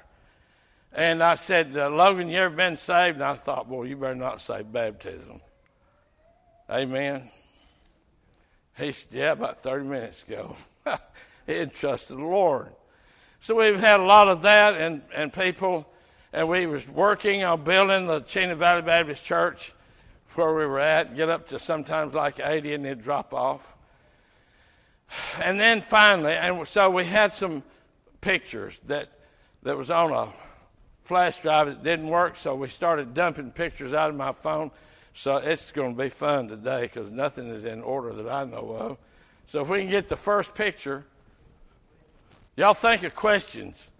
And 0.96 1.22
I 1.22 1.34
said, 1.34 1.76
uh, 1.76 1.90
Logan, 1.90 2.30
you 2.30 2.38
ever 2.38 2.56
been 2.56 2.78
saved? 2.78 3.16
And 3.16 3.24
I 3.24 3.34
thought, 3.34 3.68
boy, 3.68 3.82
you 3.82 3.98
better 3.98 4.14
not 4.14 4.40
say 4.40 4.62
baptism. 4.62 5.42
Amen. 6.70 7.30
He 8.78 8.92
said, 8.92 9.12
yeah, 9.12 9.32
about 9.32 9.62
30 9.62 9.84
minutes 9.84 10.22
ago. 10.22 10.56
he 11.46 11.52
had 11.52 11.74
trusted 11.74 12.16
the 12.16 12.24
Lord. 12.24 12.68
So 13.40 13.54
we've 13.56 13.78
had 13.78 14.00
a 14.00 14.04
lot 14.04 14.28
of 14.28 14.40
that, 14.42 14.74
and, 14.80 15.02
and 15.14 15.30
people, 15.30 15.86
and 16.32 16.48
we 16.48 16.64
was 16.64 16.88
working 16.88 17.44
on 17.44 17.62
building 17.62 18.06
the 18.06 18.22
Chena 18.22 18.56
Valley 18.56 18.80
Baptist 18.80 19.22
Church 19.22 19.74
where 20.34 20.54
we 20.54 20.64
were 20.64 20.80
at, 20.80 21.14
get 21.14 21.28
up 21.28 21.48
to 21.48 21.58
sometimes 21.58 22.14
like 22.14 22.40
80 22.40 22.72
and 22.72 22.84
then 22.86 22.98
drop 22.98 23.34
off. 23.34 23.60
And 25.42 25.60
then 25.60 25.82
finally, 25.82 26.32
and 26.32 26.66
so 26.66 26.88
we 26.88 27.04
had 27.04 27.34
some 27.34 27.62
pictures 28.22 28.80
that, 28.86 29.10
that 29.62 29.76
was 29.76 29.90
on 29.90 30.10
a 30.10 30.32
flash 31.06 31.40
drive 31.40 31.68
that 31.68 31.82
didn't 31.82 32.08
work, 32.08 32.36
so 32.36 32.54
we 32.54 32.68
started 32.68 33.14
dumping 33.14 33.52
pictures 33.52 33.92
out 33.92 34.10
of 34.10 34.16
my 34.16 34.32
phone. 34.32 34.70
So 35.14 35.36
it's 35.36 35.72
going 35.72 35.96
to 35.96 36.02
be 36.02 36.10
fun 36.10 36.48
today 36.48 36.82
because 36.82 37.12
nothing 37.12 37.48
is 37.48 37.64
in 37.64 37.80
order 37.80 38.12
that 38.12 38.28
I 38.28 38.44
know 38.44 38.76
of. 38.76 38.98
So 39.46 39.60
if 39.62 39.68
we 39.68 39.78
can 39.80 39.88
get 39.88 40.08
the 40.08 40.16
first 40.16 40.54
picture, 40.54 41.04
y'all 42.56 42.74
think 42.74 43.04
of 43.04 43.14
questions. 43.14 43.90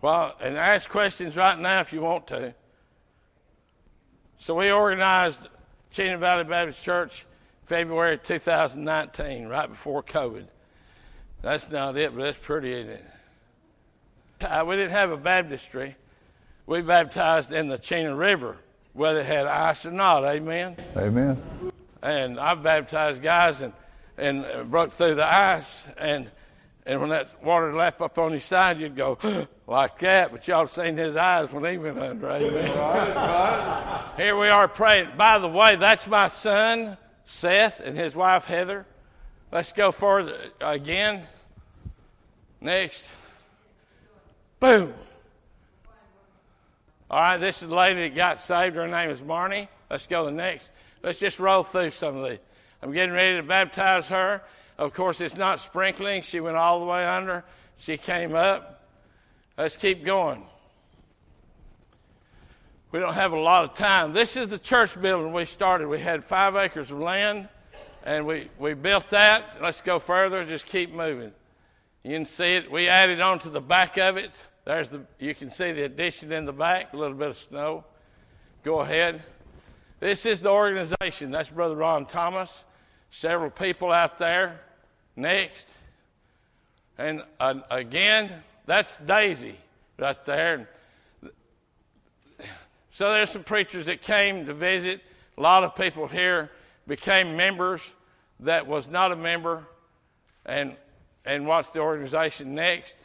Well, 0.00 0.36
and 0.40 0.56
ask 0.56 0.88
questions 0.88 1.36
right 1.36 1.58
now 1.58 1.80
if 1.80 1.92
you 1.92 2.00
want 2.00 2.28
to. 2.28 2.54
So 4.38 4.54
we 4.54 4.70
organized 4.70 5.48
Chena 5.92 6.18
Valley 6.18 6.44
Baptist 6.44 6.82
Church 6.82 7.26
February 7.64 8.18
2019, 8.18 9.48
right 9.48 9.68
before 9.68 10.02
COVID. 10.02 10.46
That's 11.42 11.68
not 11.68 11.96
it, 11.96 12.14
but 12.14 12.22
that's 12.22 12.38
pretty, 12.38 12.72
isn't 12.72 12.90
it? 12.90 13.04
Uh, 14.40 14.64
we 14.66 14.76
didn't 14.76 14.92
have 14.92 15.10
a 15.10 15.16
baptistry 15.16 15.96
we 16.66 16.82
baptized 16.82 17.52
in 17.52 17.68
the 17.68 17.78
Chena 17.78 18.16
River, 18.16 18.56
whether 18.92 19.20
it 19.20 19.26
had 19.26 19.46
ice 19.46 19.86
or 19.86 19.90
not. 19.90 20.24
Amen. 20.24 20.76
Amen. 20.96 21.40
And 22.02 22.38
I 22.38 22.54
baptized 22.54 23.22
guys 23.22 23.60
and 23.60 23.72
and 24.18 24.70
broke 24.70 24.92
through 24.92 25.14
the 25.14 25.26
ice 25.26 25.84
and 25.98 26.30
and 26.86 27.00
when 27.00 27.10
that 27.10 27.42
water 27.42 27.74
lapped 27.74 28.00
up 28.00 28.16
on 28.16 28.32
his 28.32 28.44
side, 28.44 28.78
you'd 28.78 28.94
go 28.94 29.18
like 29.66 29.98
that. 29.98 30.30
But 30.30 30.46
y'all 30.46 30.68
seen 30.68 30.96
his 30.96 31.16
eyes 31.16 31.50
when 31.50 31.64
he 31.64 31.78
went 31.78 31.98
under. 31.98 32.30
Amen. 32.30 32.78
right, 32.78 33.14
right. 33.14 34.12
Here 34.16 34.38
we 34.38 34.48
are 34.48 34.68
praying. 34.68 35.10
By 35.16 35.40
the 35.40 35.48
way, 35.48 35.74
that's 35.76 36.06
my 36.06 36.28
son 36.28 36.96
Seth 37.24 37.80
and 37.80 37.96
his 37.96 38.14
wife 38.14 38.44
Heather. 38.44 38.86
Let's 39.50 39.72
go 39.72 39.90
further 39.90 40.36
again. 40.60 41.24
Next. 42.60 43.04
Boom. 44.60 44.94
All 47.08 47.20
right, 47.20 47.36
this 47.36 47.62
is 47.62 47.68
the 47.68 47.74
lady 47.74 48.00
that 48.00 48.16
got 48.16 48.40
saved. 48.40 48.74
Her 48.74 48.88
name 48.88 49.10
is 49.10 49.20
Marnie. 49.20 49.68
Let's 49.88 50.06
go 50.06 50.24
to 50.24 50.30
the 50.30 50.36
next. 50.36 50.70
Let's 51.02 51.20
just 51.20 51.38
roll 51.38 51.62
through 51.62 51.90
some 51.90 52.16
of 52.16 52.28
these. 52.28 52.40
I'm 52.82 52.92
getting 52.92 53.12
ready 53.12 53.36
to 53.36 53.42
baptize 53.42 54.08
her. 54.08 54.42
Of 54.76 54.92
course, 54.92 55.20
it's 55.20 55.36
not 55.36 55.60
sprinkling. 55.60 56.22
She 56.22 56.40
went 56.40 56.56
all 56.56 56.80
the 56.80 56.86
way 56.86 57.06
under. 57.06 57.44
She 57.78 57.96
came 57.96 58.34
up. 58.34 58.88
Let's 59.56 59.76
keep 59.76 60.04
going. 60.04 60.44
We 62.90 62.98
don't 62.98 63.14
have 63.14 63.32
a 63.32 63.38
lot 63.38 63.64
of 63.64 63.74
time. 63.74 64.12
This 64.12 64.36
is 64.36 64.48
the 64.48 64.58
church 64.58 65.00
building 65.00 65.32
we 65.32 65.44
started. 65.44 65.88
We 65.88 66.00
had 66.00 66.24
five 66.24 66.56
acres 66.56 66.90
of 66.90 66.98
land, 66.98 67.48
and 68.04 68.26
we, 68.26 68.48
we 68.58 68.74
built 68.74 69.10
that. 69.10 69.58
Let's 69.62 69.80
go 69.80 69.98
further. 69.98 70.44
Just 70.44 70.66
keep 70.66 70.92
moving. 70.92 71.32
You 72.02 72.12
can 72.12 72.26
see 72.26 72.54
it. 72.54 72.70
We 72.70 72.88
added 72.88 73.20
on 73.20 73.38
to 73.40 73.50
the 73.50 73.60
back 73.60 73.96
of 73.96 74.16
it. 74.16 74.32
There's 74.66 74.90
the, 74.90 75.02
you 75.20 75.32
can 75.32 75.50
see 75.50 75.70
the 75.70 75.84
addition 75.84 76.32
in 76.32 76.44
the 76.44 76.52
back, 76.52 76.92
a 76.92 76.96
little 76.96 77.16
bit 77.16 77.28
of 77.28 77.38
snow. 77.38 77.84
Go 78.64 78.80
ahead. 78.80 79.22
This 80.00 80.26
is 80.26 80.40
the 80.40 80.50
organization. 80.50 81.30
That's 81.30 81.48
Brother 81.48 81.76
Ron 81.76 82.04
Thomas. 82.04 82.64
Several 83.12 83.48
people 83.48 83.92
out 83.92 84.18
there. 84.18 84.60
Next. 85.14 85.68
And 86.98 87.22
uh, 87.38 87.60
again, 87.70 88.28
that's 88.66 88.96
Daisy 88.98 89.54
right 90.00 90.22
there. 90.26 90.68
So 92.90 93.12
there's 93.12 93.30
some 93.30 93.44
preachers 93.44 93.86
that 93.86 94.02
came 94.02 94.46
to 94.46 94.54
visit. 94.54 95.00
A 95.38 95.40
lot 95.40 95.62
of 95.62 95.76
people 95.76 96.08
here 96.08 96.50
became 96.88 97.36
members 97.36 97.88
that 98.40 98.66
was 98.66 98.88
not 98.88 99.12
a 99.12 99.16
member 99.16 99.64
and 100.44 100.76
and 101.24 101.46
watched 101.46 101.72
the 101.72 101.80
organization 101.80 102.54
next. 102.56 102.96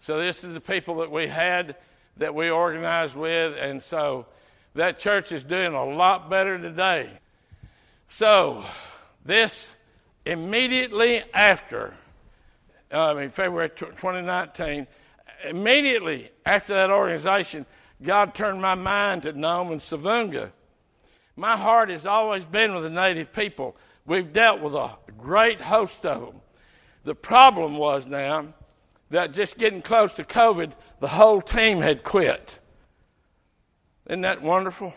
So 0.00 0.18
this 0.18 0.44
is 0.44 0.54
the 0.54 0.60
people 0.60 0.96
that 0.98 1.10
we 1.10 1.28
had 1.28 1.76
that 2.16 2.34
we 2.34 2.50
organized 2.50 3.14
with, 3.14 3.56
and 3.58 3.82
so 3.82 4.26
that 4.74 4.98
church 4.98 5.30
is 5.30 5.44
doing 5.44 5.74
a 5.74 5.84
lot 5.84 6.30
better 6.30 6.58
today. 6.58 7.10
So 8.08 8.64
this 9.24 9.74
immediately 10.24 11.22
after, 11.34 11.94
I 12.90 13.14
mean 13.14 13.30
February 13.30 13.70
2019, 13.70 14.86
immediately 15.44 16.30
after 16.46 16.74
that 16.74 16.90
organization, 16.90 17.66
God 18.02 18.34
turned 18.34 18.62
my 18.62 18.74
mind 18.74 19.22
to 19.22 19.32
Nome 19.32 19.72
and 19.72 19.80
Savoonga. 19.80 20.50
My 21.36 21.56
heart 21.56 21.90
has 21.90 22.06
always 22.06 22.44
been 22.44 22.74
with 22.74 22.84
the 22.84 22.90
native 22.90 23.32
people. 23.32 23.76
We've 24.06 24.32
dealt 24.32 24.60
with 24.60 24.74
a 24.74 24.96
great 25.18 25.60
host 25.60 26.04
of 26.06 26.20
them. 26.20 26.40
The 27.04 27.14
problem 27.14 27.76
was 27.76 28.06
now 28.06 28.54
that 29.10 29.32
just 29.32 29.58
getting 29.58 29.82
close 29.82 30.14
to 30.14 30.24
COVID, 30.24 30.72
the 31.00 31.08
whole 31.08 31.40
team 31.40 31.80
had 31.80 32.04
quit. 32.04 32.58
Isn't 34.06 34.22
that 34.22 34.42
wonderful? 34.42 34.94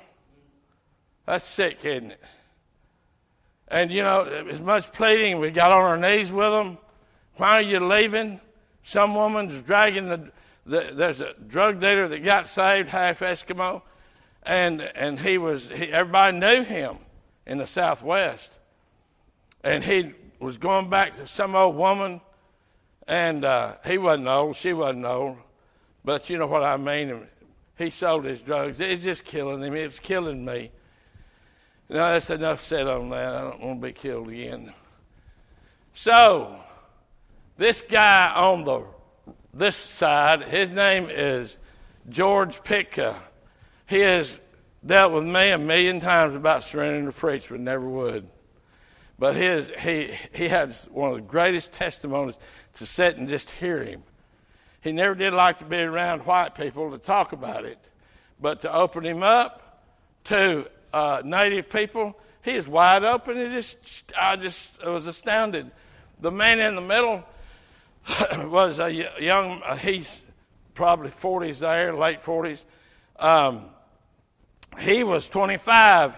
That's 1.25 1.45
sick, 1.45 1.83
isn't 1.83 2.11
it? 2.11 2.21
And 3.67 3.91
you 3.91 4.03
know, 4.03 4.23
as 4.23 4.61
much 4.61 4.91
pleading, 4.91 5.39
we 5.39 5.49
got 5.49 5.71
on 5.71 5.81
our 5.81 5.97
knees 5.97 6.31
with 6.31 6.51
them. 6.51 6.77
Why 7.37 7.53
are 7.53 7.61
you 7.61 7.79
leaving? 7.79 8.39
Some 8.83 9.15
woman's 9.15 9.61
dragging 9.63 10.09
the, 10.09 10.31
the 10.65 10.91
there's 10.93 11.21
a 11.21 11.33
drug 11.47 11.79
dealer 11.79 12.07
that 12.07 12.19
got 12.23 12.47
saved, 12.49 12.89
half 12.89 13.19
Eskimo, 13.21 13.81
and 14.43 14.81
and 14.81 15.19
he 15.19 15.37
was 15.37 15.69
he, 15.69 15.91
everybody 15.91 16.37
knew 16.37 16.63
him 16.63 16.97
in 17.47 17.57
the 17.57 17.65
Southwest, 17.65 18.59
and 19.63 19.83
he 19.83 20.13
was 20.39 20.57
going 20.57 20.89
back 20.89 21.15
to 21.15 21.25
some 21.25 21.55
old 21.55 21.75
woman 21.75 22.21
and 23.07 23.43
uh, 23.43 23.75
he 23.85 23.97
wasn't 23.97 24.27
old, 24.27 24.55
she 24.55 24.73
wasn't 24.73 25.05
old, 25.05 25.37
but 26.03 26.29
you 26.29 26.37
know 26.37 26.47
what 26.47 26.63
I 26.63 26.77
mean. 26.77 27.27
He 27.77 27.89
sold 27.89 28.25
his 28.25 28.41
drugs. 28.41 28.79
It's 28.79 29.03
just 29.03 29.25
killing 29.25 29.61
him. 29.61 29.75
It's 29.75 29.99
killing 29.99 30.45
me. 30.45 30.71
Now 31.89 32.13
that's 32.13 32.29
enough 32.29 32.61
said 32.61 32.87
on 32.87 33.09
that. 33.09 33.33
I 33.35 33.41
don't 33.41 33.61
want 33.61 33.81
to 33.81 33.87
be 33.87 33.93
killed 33.93 34.29
again. 34.29 34.73
So, 35.93 36.59
this 37.57 37.81
guy 37.81 38.31
on 38.35 38.63
the 38.63 38.85
this 39.53 39.75
side, 39.75 40.43
his 40.45 40.71
name 40.71 41.09
is 41.09 41.59
George 42.09 42.63
Pitka. 42.63 43.17
He 43.85 43.99
has 43.99 44.39
dealt 44.85 45.13
with 45.13 45.25
me 45.25 45.51
a 45.51 45.57
million 45.57 45.99
times 45.99 46.33
about 46.35 46.63
surrendering 46.63 47.05
to 47.05 47.11
preach, 47.11 47.49
but 47.49 47.59
never 47.59 47.87
would. 47.87 48.27
But 49.19 49.35
his, 49.35 49.71
he, 49.79 50.11
he 50.33 50.49
had 50.49 50.75
one 50.91 51.11
of 51.11 51.15
the 51.15 51.21
greatest 51.21 51.71
testimonies 51.71 52.39
to 52.75 52.85
sit 52.85 53.17
and 53.17 53.27
just 53.27 53.51
hear 53.51 53.83
him. 53.83 54.03
He 54.81 54.91
never 54.91 55.15
did 55.15 55.33
like 55.33 55.59
to 55.59 55.65
be 55.65 55.77
around 55.77 56.25
white 56.25 56.55
people 56.55 56.91
to 56.91 56.97
talk 56.97 57.31
about 57.31 57.65
it, 57.65 57.79
but 58.41 58.61
to 58.61 58.73
open 58.73 59.05
him 59.05 59.23
up 59.23 59.85
to 60.25 60.67
uh, 60.91 61.21
native 61.23 61.69
people, 61.69 62.19
he 62.41 62.51
is 62.51 62.67
wide 62.67 63.03
open. 63.03 63.37
He 63.37 63.47
just, 63.47 63.77
I 64.19 64.35
just 64.35 64.83
was 64.85 65.07
astounded. 65.07 65.71
The 66.19 66.31
man 66.31 66.59
in 66.59 66.75
the 66.75 66.81
middle 66.81 67.23
was 68.49 68.79
a 68.79 68.91
young, 69.19 69.61
uh, 69.63 69.75
he's 69.75 70.21
probably 70.73 71.09
40s 71.11 71.59
there, 71.59 71.93
late 71.95 72.21
40s. 72.21 72.63
Um, 73.17 73.65
he 74.79 75.03
was 75.03 75.29
25 75.29 76.15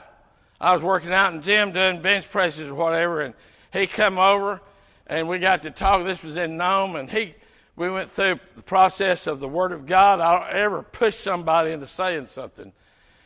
I 0.59 0.73
was 0.73 0.81
working 0.81 1.11
out 1.11 1.33
in 1.33 1.39
the 1.39 1.45
gym 1.45 1.71
doing 1.73 2.01
bench 2.01 2.29
presses 2.29 2.69
or 2.69 2.75
whatever, 2.75 3.21
and 3.21 3.33
he 3.73 3.87
come 3.87 4.17
over, 4.17 4.61
and 5.07 5.27
we 5.27 5.39
got 5.39 5.61
to 5.63 5.71
talk. 5.71 6.05
This 6.05 6.23
was 6.23 6.35
in 6.35 6.57
Nome, 6.57 6.95
and 6.95 7.09
he 7.09 7.35
we 7.75 7.89
went 7.89 8.09
through 8.09 8.39
the 8.55 8.61
process 8.61 9.27
of 9.27 9.39
the 9.39 9.47
Word 9.47 9.71
of 9.71 9.85
God. 9.85 10.19
I 10.19 10.39
don't 10.39 10.55
ever 10.55 10.81
push 10.81 11.15
somebody 11.15 11.71
into 11.71 11.87
saying 11.87 12.27
something, 12.27 12.71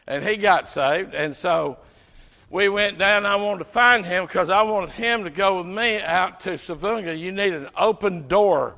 and 0.07 0.23
he 0.23 0.37
got 0.37 0.67
saved, 0.67 1.13
and 1.13 1.35
so 1.35 1.77
we 2.49 2.67
went 2.67 2.97
down. 2.97 3.25
I 3.25 3.35
wanted 3.35 3.59
to 3.59 3.65
find 3.65 4.05
him 4.05 4.25
because 4.25 4.49
I 4.49 4.63
wanted 4.63 4.91
him 4.91 5.23
to 5.23 5.29
go 5.29 5.57
with 5.57 5.67
me 5.67 6.01
out 6.01 6.39
to 6.41 6.51
Savoonga. 6.51 7.17
You 7.17 7.31
need 7.31 7.53
an 7.53 7.69
open 7.77 8.27
door 8.27 8.75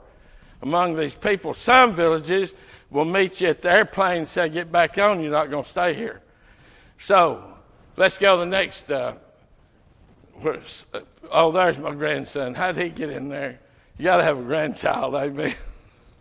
among 0.62 0.98
these 0.98 1.16
people. 1.16 1.54
Some 1.54 1.96
villages 1.96 2.54
will 2.90 3.06
meet 3.06 3.40
you 3.40 3.48
at 3.48 3.62
the 3.62 3.72
airplane 3.72 4.20
and 4.20 4.28
say, 4.28 4.50
"Get 4.50 4.72
back 4.72 4.98
on. 4.98 5.22
You're 5.22 5.32
not 5.32 5.50
going 5.50 5.64
to 5.64 5.70
stay 5.70 5.94
here." 5.94 6.22
So 6.98 7.44
let's 7.96 8.18
go 8.18 8.36
to 8.36 8.40
the 8.42 8.46
next. 8.46 8.92
Uh, 8.92 9.16
where's, 10.42 10.86
uh, 10.94 11.02
oh, 11.32 11.52
there's 11.52 11.78
my 11.78 11.94
grandson. 11.94 12.54
How'd 12.54 12.78
he 12.78 12.90
get 12.90 13.10
in 13.10 13.30
there? 13.30 13.60
You 13.98 14.06
got 14.06 14.18
to 14.18 14.24
have 14.24 14.40
a 14.40 14.44
grandchild, 14.44 15.16
amen. 15.16 15.56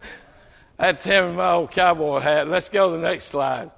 That's 0.76 1.04
him 1.04 1.30
in 1.30 1.36
my 1.36 1.52
old 1.52 1.70
cowboy 1.70 2.20
hat. 2.20 2.48
Let's 2.48 2.68
go 2.68 2.90
to 2.90 2.96
the 2.96 3.02
next 3.02 3.26
slide. 3.26 3.70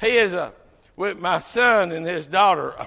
He 0.00 0.16
is 0.16 0.32
a 0.32 0.52
with 1.00 1.18
my 1.18 1.38
son 1.38 1.92
and 1.92 2.06
his 2.06 2.26
daughter. 2.26 2.74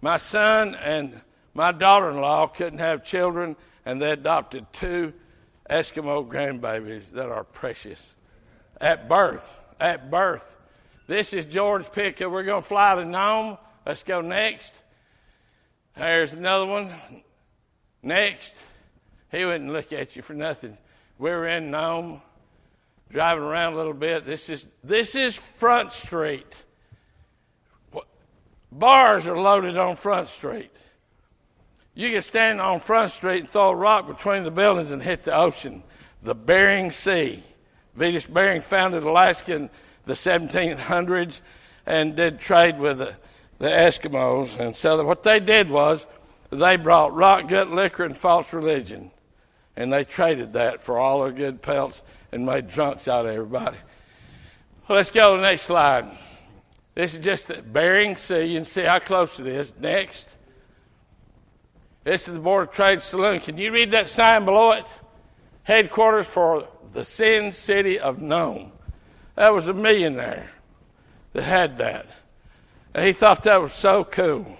My 0.00 0.18
son 0.18 0.74
and 0.74 1.20
my 1.54 1.70
daughter-in-law 1.70 2.48
couldn't 2.48 2.80
have 2.80 3.04
children, 3.04 3.54
and 3.86 4.02
they 4.02 4.10
adopted 4.10 4.66
two 4.72 5.12
Eskimo 5.70 6.26
grandbabies 6.26 7.12
that 7.12 7.28
are 7.28 7.44
precious. 7.44 8.14
At 8.80 9.08
birth, 9.08 9.60
at 9.78 10.10
birth. 10.10 10.56
This 11.06 11.32
is 11.32 11.44
George 11.44 11.84
Pitka. 11.84 12.28
We're 12.28 12.42
going 12.42 12.62
to 12.62 12.68
fly 12.68 12.96
to 12.96 13.04
Nome. 13.04 13.58
Let's 13.86 14.02
go 14.02 14.20
next. 14.20 14.81
There's 15.96 16.32
another 16.32 16.66
one. 16.66 16.90
Next. 18.02 18.54
He 19.30 19.44
wouldn't 19.44 19.72
look 19.72 19.92
at 19.92 20.16
you 20.16 20.22
for 20.22 20.34
nothing. 20.34 20.76
We 21.18 21.30
were 21.30 21.46
in 21.46 21.70
Nome, 21.70 22.20
driving 23.10 23.44
around 23.44 23.74
a 23.74 23.76
little 23.76 23.94
bit. 23.94 24.26
This 24.26 24.48
is 24.48 24.66
this 24.82 25.14
is 25.14 25.36
Front 25.36 25.92
Street. 25.92 26.64
Bars 28.70 29.26
are 29.26 29.36
loaded 29.36 29.76
on 29.76 29.96
Front 29.96 30.28
Street. 30.28 30.70
You 31.94 32.10
can 32.10 32.22
stand 32.22 32.60
on 32.60 32.80
Front 32.80 33.12
Street 33.12 33.40
and 33.40 33.48
throw 33.48 33.70
a 33.70 33.76
rock 33.76 34.06
between 34.06 34.44
the 34.44 34.50
buildings 34.50 34.90
and 34.90 35.02
hit 35.02 35.24
the 35.24 35.36
ocean. 35.36 35.82
The 36.22 36.34
Bering 36.34 36.90
Sea. 36.90 37.42
Vitus 37.94 38.24
Bering 38.24 38.62
founded 38.62 39.02
Alaska 39.02 39.54
in 39.54 39.70
the 40.06 40.14
1700s 40.14 41.42
and 41.84 42.16
did 42.16 42.40
trade 42.40 42.78
with 42.78 42.98
the, 42.98 43.14
the 43.62 43.68
Eskimos. 43.68 44.58
And 44.58 44.74
so 44.74 45.04
what 45.04 45.22
they 45.22 45.38
did 45.38 45.70
was 45.70 46.08
they 46.50 46.74
brought 46.74 47.14
rock 47.14 47.46
gut 47.46 47.70
liquor 47.70 48.02
and 48.02 48.16
false 48.16 48.52
religion. 48.52 49.12
And 49.76 49.92
they 49.92 50.02
traded 50.02 50.54
that 50.54 50.82
for 50.82 50.98
all 50.98 51.22
their 51.22 51.30
good 51.30 51.62
pelts 51.62 52.02
and 52.32 52.44
made 52.44 52.66
drunks 52.66 53.06
out 53.06 53.24
of 53.24 53.32
everybody. 53.32 53.76
Well, 54.88 54.96
let's 54.96 55.12
go 55.12 55.36
to 55.36 55.40
the 55.40 55.48
next 55.48 55.62
slide. 55.62 56.10
This 56.96 57.14
is 57.14 57.20
just 57.20 57.46
the 57.46 57.62
Bering 57.62 58.16
Sea. 58.16 58.42
You 58.42 58.58
can 58.58 58.64
see 58.64 58.82
how 58.82 58.98
close 58.98 59.38
it 59.38 59.46
is. 59.46 59.72
Next. 59.78 60.28
This 62.02 62.26
is 62.26 62.34
the 62.34 62.40
Board 62.40 62.68
of 62.68 62.74
Trade 62.74 63.00
Saloon. 63.00 63.38
Can 63.38 63.58
you 63.58 63.70
read 63.70 63.92
that 63.92 64.08
sign 64.08 64.44
below 64.44 64.72
it? 64.72 64.86
Headquarters 65.62 66.26
for 66.26 66.66
the 66.92 67.04
Sin 67.04 67.52
City 67.52 67.96
of 67.96 68.20
Nome. 68.20 68.72
That 69.36 69.54
was 69.54 69.68
a 69.68 69.72
millionaire 69.72 70.50
that 71.32 71.44
had 71.44 71.78
that. 71.78 72.06
And 72.94 73.06
he 73.06 73.12
thought 73.12 73.42
that 73.44 73.62
was 73.62 73.72
so 73.72 74.04
cool. 74.04 74.56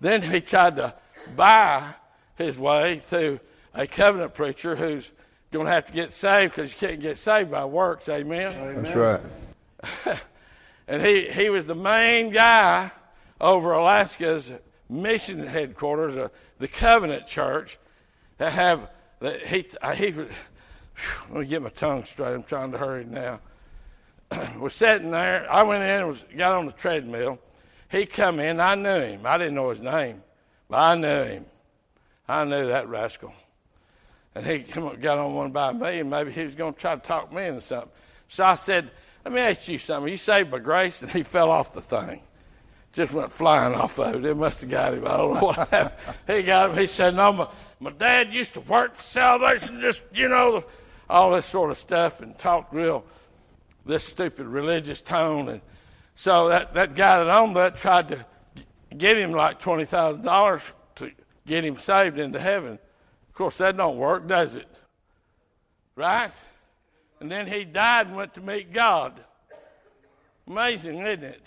Then 0.00 0.22
he 0.22 0.40
tried 0.40 0.76
to 0.76 0.94
buy 1.34 1.94
his 2.36 2.58
way 2.58 2.98
through 2.98 3.40
a 3.74 3.86
covenant 3.86 4.34
preacher 4.34 4.76
who's 4.76 5.10
going 5.50 5.66
to 5.66 5.72
have 5.72 5.86
to 5.86 5.92
get 5.92 6.12
saved 6.12 6.54
because 6.54 6.72
you 6.72 6.88
can't 6.88 7.00
get 7.00 7.18
saved 7.18 7.50
by 7.50 7.64
works. 7.64 8.08
Amen. 8.08 8.54
Amen. 8.54 8.82
That's 8.82 8.96
right. 10.06 10.22
And 10.86 11.04
he, 11.04 11.28
he 11.30 11.48
was 11.48 11.66
the 11.66 11.74
main 11.74 12.30
guy 12.30 12.90
over 13.40 13.72
Alaska's 13.72 14.50
mission 14.88 15.46
headquarters, 15.46 16.16
uh, 16.16 16.28
the 16.58 16.68
Covenant 16.68 17.26
Church, 17.26 17.78
that 18.38 18.52
have 18.52 18.90
that 19.20 19.46
he 19.46 19.66
he 19.94 20.10
whew, 20.10 20.28
let 21.30 21.40
me 21.40 21.46
get 21.46 21.62
my 21.62 21.70
tongue 21.70 22.04
straight. 22.04 22.34
I'm 22.34 22.42
trying 22.42 22.72
to 22.72 22.78
hurry 22.78 23.04
now. 23.04 23.40
was 24.58 24.74
sitting 24.74 25.10
there. 25.10 25.50
I 25.50 25.62
went 25.62 25.82
in 25.82 25.88
and 25.88 26.08
was 26.08 26.24
got 26.36 26.52
on 26.52 26.66
the 26.66 26.72
treadmill. 26.72 27.38
He 27.94 28.06
come 28.06 28.40
in. 28.40 28.58
I 28.58 28.74
knew 28.74 29.00
him. 29.00 29.20
I 29.24 29.38
didn't 29.38 29.54
know 29.54 29.70
his 29.70 29.80
name, 29.80 30.20
but 30.68 30.78
I 30.78 30.96
knew 30.96 31.22
him. 31.22 31.46
I 32.26 32.44
knew 32.44 32.66
that 32.66 32.88
rascal. 32.88 33.32
And 34.34 34.44
he 34.44 34.60
come 34.60 34.98
got 35.00 35.18
on 35.18 35.32
one 35.34 35.52
by 35.52 35.72
me, 35.72 36.00
and 36.00 36.10
maybe 36.10 36.32
he 36.32 36.42
was 36.42 36.56
going 36.56 36.74
to 36.74 36.80
try 36.80 36.96
to 36.96 37.00
talk 37.00 37.32
me 37.32 37.46
into 37.46 37.60
something. 37.60 37.92
So 38.26 38.44
I 38.44 38.56
said, 38.56 38.90
let 39.24 39.32
me 39.32 39.40
ask 39.40 39.68
you 39.68 39.78
something. 39.78 40.10
You 40.10 40.16
saved 40.16 40.50
by 40.50 40.58
grace, 40.58 41.02
and 41.02 41.10
he 41.12 41.22
fell 41.22 41.50
off 41.52 41.72
the 41.72 41.80
thing. 41.80 42.22
Just 42.92 43.12
went 43.12 43.30
flying 43.30 43.74
off 43.74 44.00
of 44.00 44.16
it. 44.16 44.24
It 44.24 44.36
must 44.36 44.62
have 44.62 44.70
got 44.70 44.94
him. 44.94 45.06
I 45.06 45.16
don't 45.16 45.34
know 45.34 45.40
what 45.40 45.68
happened. 45.68 46.16
He 46.26 46.42
got 46.42 46.70
him. 46.70 46.76
He 46.76 46.88
said, 46.88 47.14
No, 47.14 47.32
my, 47.32 47.48
my 47.78 47.90
dad 47.90 48.32
used 48.32 48.54
to 48.54 48.60
work 48.60 48.96
for 48.96 49.02
salvation, 49.02 49.80
just, 49.80 50.02
you 50.12 50.28
know, 50.28 50.64
all 51.08 51.30
this 51.30 51.46
sort 51.46 51.70
of 51.70 51.78
stuff, 51.78 52.20
and 52.20 52.36
talked 52.38 52.74
real, 52.74 53.04
this 53.86 54.02
stupid 54.02 54.46
religious 54.46 55.00
tone. 55.00 55.48
And 55.48 55.60
so 56.14 56.48
that, 56.48 56.74
that 56.74 56.94
guy 56.94 57.22
that 57.22 57.28
owned 57.28 57.56
that 57.56 57.76
tried 57.76 58.08
to 58.08 58.24
get 58.96 59.18
him 59.18 59.32
like 59.32 59.60
$20,000 59.60 60.72
to 60.96 61.10
get 61.46 61.64
him 61.64 61.76
saved 61.76 62.18
into 62.18 62.38
heaven. 62.38 62.78
Of 63.28 63.34
course, 63.34 63.58
that 63.58 63.76
don't 63.76 63.96
work, 63.96 64.26
does 64.26 64.54
it? 64.54 64.68
Right? 65.96 66.30
And 67.20 67.30
then 67.30 67.46
he 67.46 67.64
died 67.64 68.08
and 68.08 68.16
went 68.16 68.34
to 68.34 68.40
meet 68.40 68.72
God. 68.72 69.20
Amazing, 70.46 70.98
isn't 70.98 71.24
it? 71.24 71.42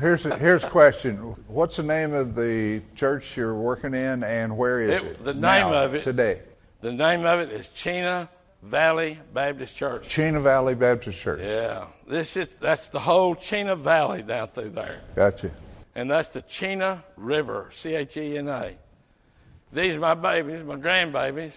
Here's 0.00 0.24
a, 0.26 0.38
here's 0.38 0.62
a 0.62 0.70
question. 0.70 1.16
What's 1.48 1.76
the 1.76 1.82
name 1.82 2.12
of 2.12 2.36
the 2.36 2.82
church 2.94 3.36
you're 3.36 3.56
working 3.56 3.94
in, 3.94 4.22
and 4.22 4.56
where 4.56 4.80
is 4.80 4.90
it? 4.90 5.04
it 5.04 5.24
the 5.24 5.34
name 5.34 5.66
of 5.66 5.94
it 5.94 6.04
today. 6.04 6.42
The 6.82 6.92
name 6.92 7.26
of 7.26 7.40
it 7.40 7.50
is 7.50 7.66
Chena 7.68 8.28
Valley 8.66 9.18
Baptist 9.32 9.76
Church. 9.76 10.08
Chena 10.08 10.42
Valley 10.42 10.74
Baptist 10.74 11.20
Church. 11.20 11.40
Yeah, 11.40 11.86
this 12.08 12.36
is 12.36 12.48
that's 12.60 12.88
the 12.88 13.00
whole 13.00 13.36
Chena 13.36 13.78
Valley 13.78 14.22
down 14.22 14.48
through 14.48 14.70
there. 14.70 15.00
Gotcha. 15.14 15.50
And 15.94 16.10
that's 16.10 16.28
the 16.30 16.42
Chena 16.42 17.02
River, 17.16 17.68
C 17.72 17.94
H 17.94 18.16
E 18.16 18.36
N 18.36 18.48
A. 18.48 18.76
These 19.72 19.96
are 19.96 20.00
my 20.00 20.14
babies, 20.14 20.64
my 20.64 20.76
grandbabies. 20.76 21.52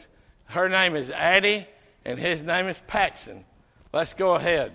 Her 0.46 0.70
name 0.70 0.96
is 0.96 1.12
Addie 1.12 1.68
and 2.06 2.20
his 2.20 2.44
name 2.44 2.68
is 2.68 2.80
Paxson. 2.88 3.46
Let's 3.92 4.14
go 4.14 4.36
ahead. 4.36 4.74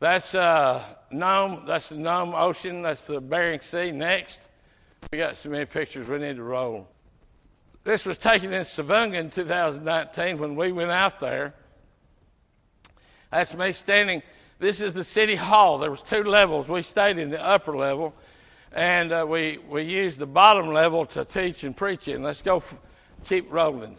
That's 0.00 0.34
uh, 0.34 0.84
Nome. 1.10 1.64
That's 1.66 1.88
the 1.88 1.96
Nome 1.96 2.34
Ocean. 2.34 2.82
That's 2.82 3.06
the 3.06 3.20
Bering 3.20 3.60
Sea. 3.60 3.90
Next, 3.90 4.42
we 5.10 5.18
got 5.18 5.36
so 5.36 5.50
many 5.50 5.64
pictures 5.64 6.08
we 6.08 6.18
need 6.18 6.36
to 6.36 6.42
roll. 6.42 6.88
This 7.84 8.06
was 8.06 8.16
taken 8.16 8.54
in 8.54 8.62
Savoonga 8.62 9.14
in 9.14 9.30
2019 9.30 10.38
when 10.38 10.56
we 10.56 10.72
went 10.72 10.90
out 10.90 11.20
there. 11.20 11.52
That's 13.30 13.54
me 13.54 13.74
standing. 13.74 14.22
This 14.58 14.80
is 14.80 14.94
the 14.94 15.04
city 15.04 15.36
hall. 15.36 15.76
There 15.76 15.90
was 15.90 16.00
two 16.00 16.24
levels. 16.24 16.66
We 16.66 16.82
stayed 16.82 17.18
in 17.18 17.28
the 17.28 17.44
upper 17.44 17.76
level, 17.76 18.14
and 18.72 19.12
uh, 19.12 19.26
we 19.28 19.58
we 19.68 19.82
used 19.82 20.18
the 20.18 20.26
bottom 20.26 20.68
level 20.68 21.04
to 21.06 21.26
teach 21.26 21.62
and 21.62 21.76
preach 21.76 22.08
in. 22.08 22.22
Let's 22.22 22.40
go. 22.40 22.56
F- 22.56 22.76
keep 23.24 23.52
rolling. 23.52 23.96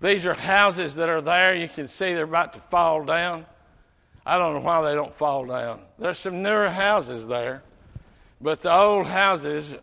These 0.00 0.26
are 0.26 0.34
houses 0.34 0.94
that 0.94 1.08
are 1.08 1.20
there. 1.20 1.56
You 1.56 1.68
can 1.68 1.88
see 1.88 2.14
they're 2.14 2.22
about 2.22 2.52
to 2.52 2.60
fall 2.60 3.04
down. 3.04 3.46
I 4.24 4.38
don't 4.38 4.54
know 4.54 4.60
why 4.60 4.82
they 4.82 4.94
don't 4.94 5.14
fall 5.14 5.44
down. 5.44 5.80
There's 5.98 6.18
some 6.18 6.40
newer 6.40 6.70
houses 6.70 7.26
there, 7.26 7.64
but 8.40 8.62
the 8.62 8.72
old 8.72 9.06
houses 9.06 9.74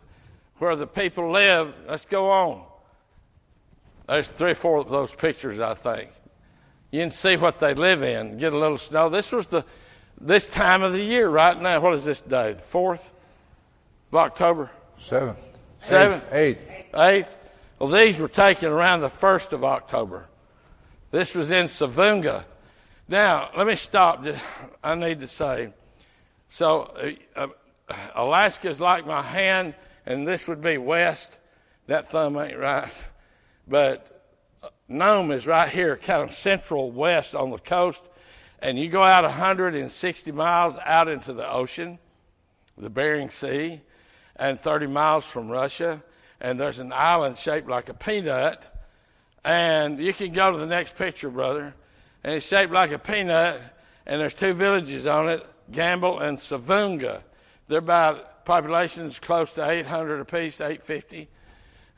where 0.58 0.76
the 0.76 0.86
people 0.86 1.30
live, 1.30 1.74
let's 1.88 2.04
go 2.04 2.30
on. 2.30 2.62
There's 4.08 4.28
three 4.28 4.52
or 4.52 4.54
four 4.54 4.78
of 4.78 4.88
those 4.88 5.14
pictures, 5.14 5.60
I 5.60 5.74
think. 5.74 6.10
You 6.90 7.00
can 7.00 7.10
see 7.10 7.36
what 7.36 7.58
they 7.58 7.74
live 7.74 8.02
in. 8.02 8.38
Get 8.38 8.52
a 8.52 8.58
little 8.58 8.78
snow. 8.78 9.08
This 9.08 9.32
was 9.32 9.48
the 9.48 9.64
this 10.20 10.48
time 10.48 10.82
of 10.82 10.92
the 10.92 11.02
year 11.02 11.28
right 11.28 11.60
now. 11.60 11.78
What 11.80 11.94
is 11.94 12.04
this 12.04 12.20
day? 12.20 12.54
The 12.54 12.62
fourth 12.62 13.12
of 14.10 14.16
October. 14.16 14.70
Seventh. 14.98 15.38
Seventh. 15.80 16.24
Eighth. 16.32 16.60
Eighth. 16.94 17.38
Well, 17.78 17.90
these 17.90 18.18
were 18.18 18.28
taken 18.28 18.68
around 18.68 19.02
the 19.02 19.10
1st 19.10 19.52
of 19.52 19.62
October. 19.62 20.26
This 21.12 21.36
was 21.36 21.52
in 21.52 21.66
Savoonga. 21.66 22.44
Now, 23.06 23.50
let 23.56 23.68
me 23.68 23.76
stop. 23.76 24.26
I 24.82 24.96
need 24.96 25.20
to 25.20 25.28
say 25.28 25.72
so, 26.50 27.16
uh, 27.36 27.46
uh, 27.88 27.94
Alaska 28.14 28.70
is 28.70 28.80
like 28.80 29.06
my 29.06 29.22
hand, 29.22 29.74
and 30.08 30.26
this 30.26 30.48
would 30.48 30.62
be 30.62 30.78
west. 30.78 31.36
That 31.86 32.10
thumb 32.10 32.38
ain't 32.38 32.56
right. 32.56 32.90
But 33.68 34.24
Nome 34.88 35.30
is 35.30 35.46
right 35.46 35.68
here, 35.68 35.98
kind 35.98 36.22
of 36.22 36.32
central 36.32 36.90
west 36.90 37.34
on 37.34 37.50
the 37.50 37.58
coast. 37.58 38.02
And 38.60 38.78
you 38.78 38.88
go 38.88 39.02
out 39.02 39.24
160 39.24 40.32
miles 40.32 40.78
out 40.78 41.08
into 41.08 41.34
the 41.34 41.48
ocean, 41.48 41.98
the 42.78 42.88
Bering 42.88 43.28
Sea, 43.28 43.82
and 44.34 44.58
30 44.58 44.86
miles 44.86 45.26
from 45.26 45.50
Russia. 45.50 46.02
And 46.40 46.58
there's 46.58 46.78
an 46.78 46.90
island 46.90 47.36
shaped 47.36 47.68
like 47.68 47.90
a 47.90 47.94
peanut. 47.94 48.74
And 49.44 49.98
you 49.98 50.14
can 50.14 50.32
go 50.32 50.50
to 50.50 50.56
the 50.56 50.66
next 50.66 50.96
picture, 50.96 51.28
brother. 51.28 51.74
And 52.24 52.34
it's 52.34 52.46
shaped 52.46 52.72
like 52.72 52.92
a 52.92 52.98
peanut, 52.98 53.60
and 54.06 54.20
there's 54.20 54.34
two 54.34 54.54
villages 54.54 55.06
on 55.06 55.28
it 55.28 55.46
Gambell 55.70 56.22
and 56.22 56.38
Savoonga. 56.38 57.20
They're 57.66 57.78
about 57.78 58.37
populations 58.48 59.18
close 59.18 59.52
to 59.52 59.70
800 59.70 60.20
apiece, 60.20 60.60
850. 60.60 61.28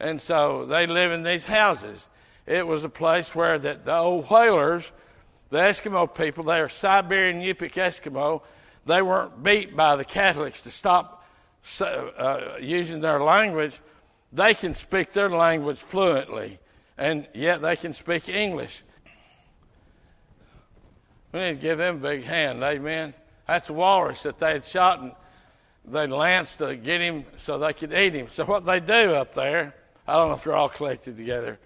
And 0.01 0.21
so 0.21 0.67
they 0.67 0.87
live 0.87 1.13
in 1.13 1.23
these 1.23 1.47
houses. 1.47 2.09
It 2.45 2.67
was 2.67 2.83
a 2.83 2.89
place 2.89 3.35
where 3.37 3.57
that 3.59 3.85
the 3.85 3.97
old 3.97 4.29
whalers, 4.29 4.91
the 5.51 5.59
Eskimo 5.59 6.13
people, 6.13 6.43
they 6.43 6.59
are 6.59 6.69
Siberian 6.69 7.41
Yupik 7.41 7.75
Eskimo, 7.75 8.43
they 8.85 9.01
weren't 9.01 9.45
beat 9.45 9.77
by 9.77 9.95
the 9.95 10.05
Catholics 10.05 10.61
to 10.63 10.71
stop 10.73 11.25
uh, 11.81 12.57
using 12.61 13.01
their 13.01 13.21
language. 13.23 13.81
They 14.33 14.55
can 14.55 14.75
speak 14.75 15.13
their 15.13 15.31
language 15.31 15.79
fluently, 15.79 16.59
and 16.99 17.29
yet 17.33 17.63
they 17.63 17.77
can 17.77 17.93
speak 17.93 18.29
English. 18.29 18.83
We 21.33 21.41
need 21.41 21.49
to 21.51 21.55
give 21.61 21.79
them 21.79 21.97
a 21.97 21.99
big 22.01 22.25
hand, 22.25 22.65
amen. 22.65 23.15
That's 23.47 23.69
a 23.69 23.73
walrus 23.73 24.25
that 24.25 24.39
they 24.39 24.53
had 24.53 24.65
shot 24.65 25.01
and 25.01 25.13
they 25.85 26.07
lanced 26.07 26.59
to 26.59 26.77
get 26.77 27.01
him 27.01 27.25
so 27.37 27.59
they 27.59 27.73
could 27.73 27.93
eat 27.93 28.15
him. 28.15 28.29
So 28.29 28.45
what 28.45 28.65
they 28.65 28.81
do 28.81 29.15
up 29.15 29.35
there, 29.35 29.75
I 30.07 30.15
don't 30.15 30.29
know 30.29 30.35
if 30.35 30.45
they're 30.45 30.55
all 30.55 30.69
collected 30.69 31.17
together, 31.17 31.59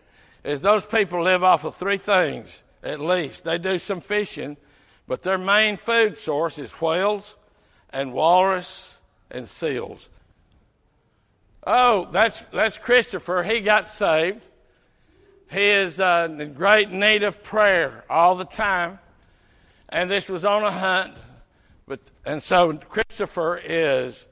is 0.42 0.60
those 0.60 0.84
people 0.84 1.22
live 1.22 1.42
off 1.42 1.64
of 1.64 1.74
three 1.74 1.98
things 1.98 2.62
at 2.82 3.00
least. 3.00 3.44
They 3.44 3.58
do 3.58 3.78
some 3.78 4.00
fishing, 4.00 4.56
but 5.06 5.22
their 5.22 5.38
main 5.38 5.76
food 5.76 6.16
source 6.18 6.58
is 6.58 6.72
whales 6.72 7.36
and 7.90 8.12
walrus 8.12 8.98
and 9.30 9.48
seals. 9.48 10.08
Oh, 11.66 12.08
that's, 12.12 12.42
that's 12.52 12.76
Christopher. 12.76 13.42
He 13.42 13.60
got 13.60 13.88
saved. 13.88 14.42
He 15.50 15.66
is 15.70 15.98
uh, 15.98 16.28
in 16.30 16.52
great 16.52 16.90
need 16.90 17.22
of 17.22 17.42
prayer 17.42 18.04
all 18.10 18.34
the 18.34 18.44
time. 18.44 18.98
And 19.88 20.10
this 20.10 20.28
was 20.28 20.44
on 20.44 20.62
a 20.62 20.70
hunt. 20.70 21.14
But, 21.86 22.00
and 22.24 22.42
so 22.42 22.72
Christopher 22.74 23.60
is 23.62 24.26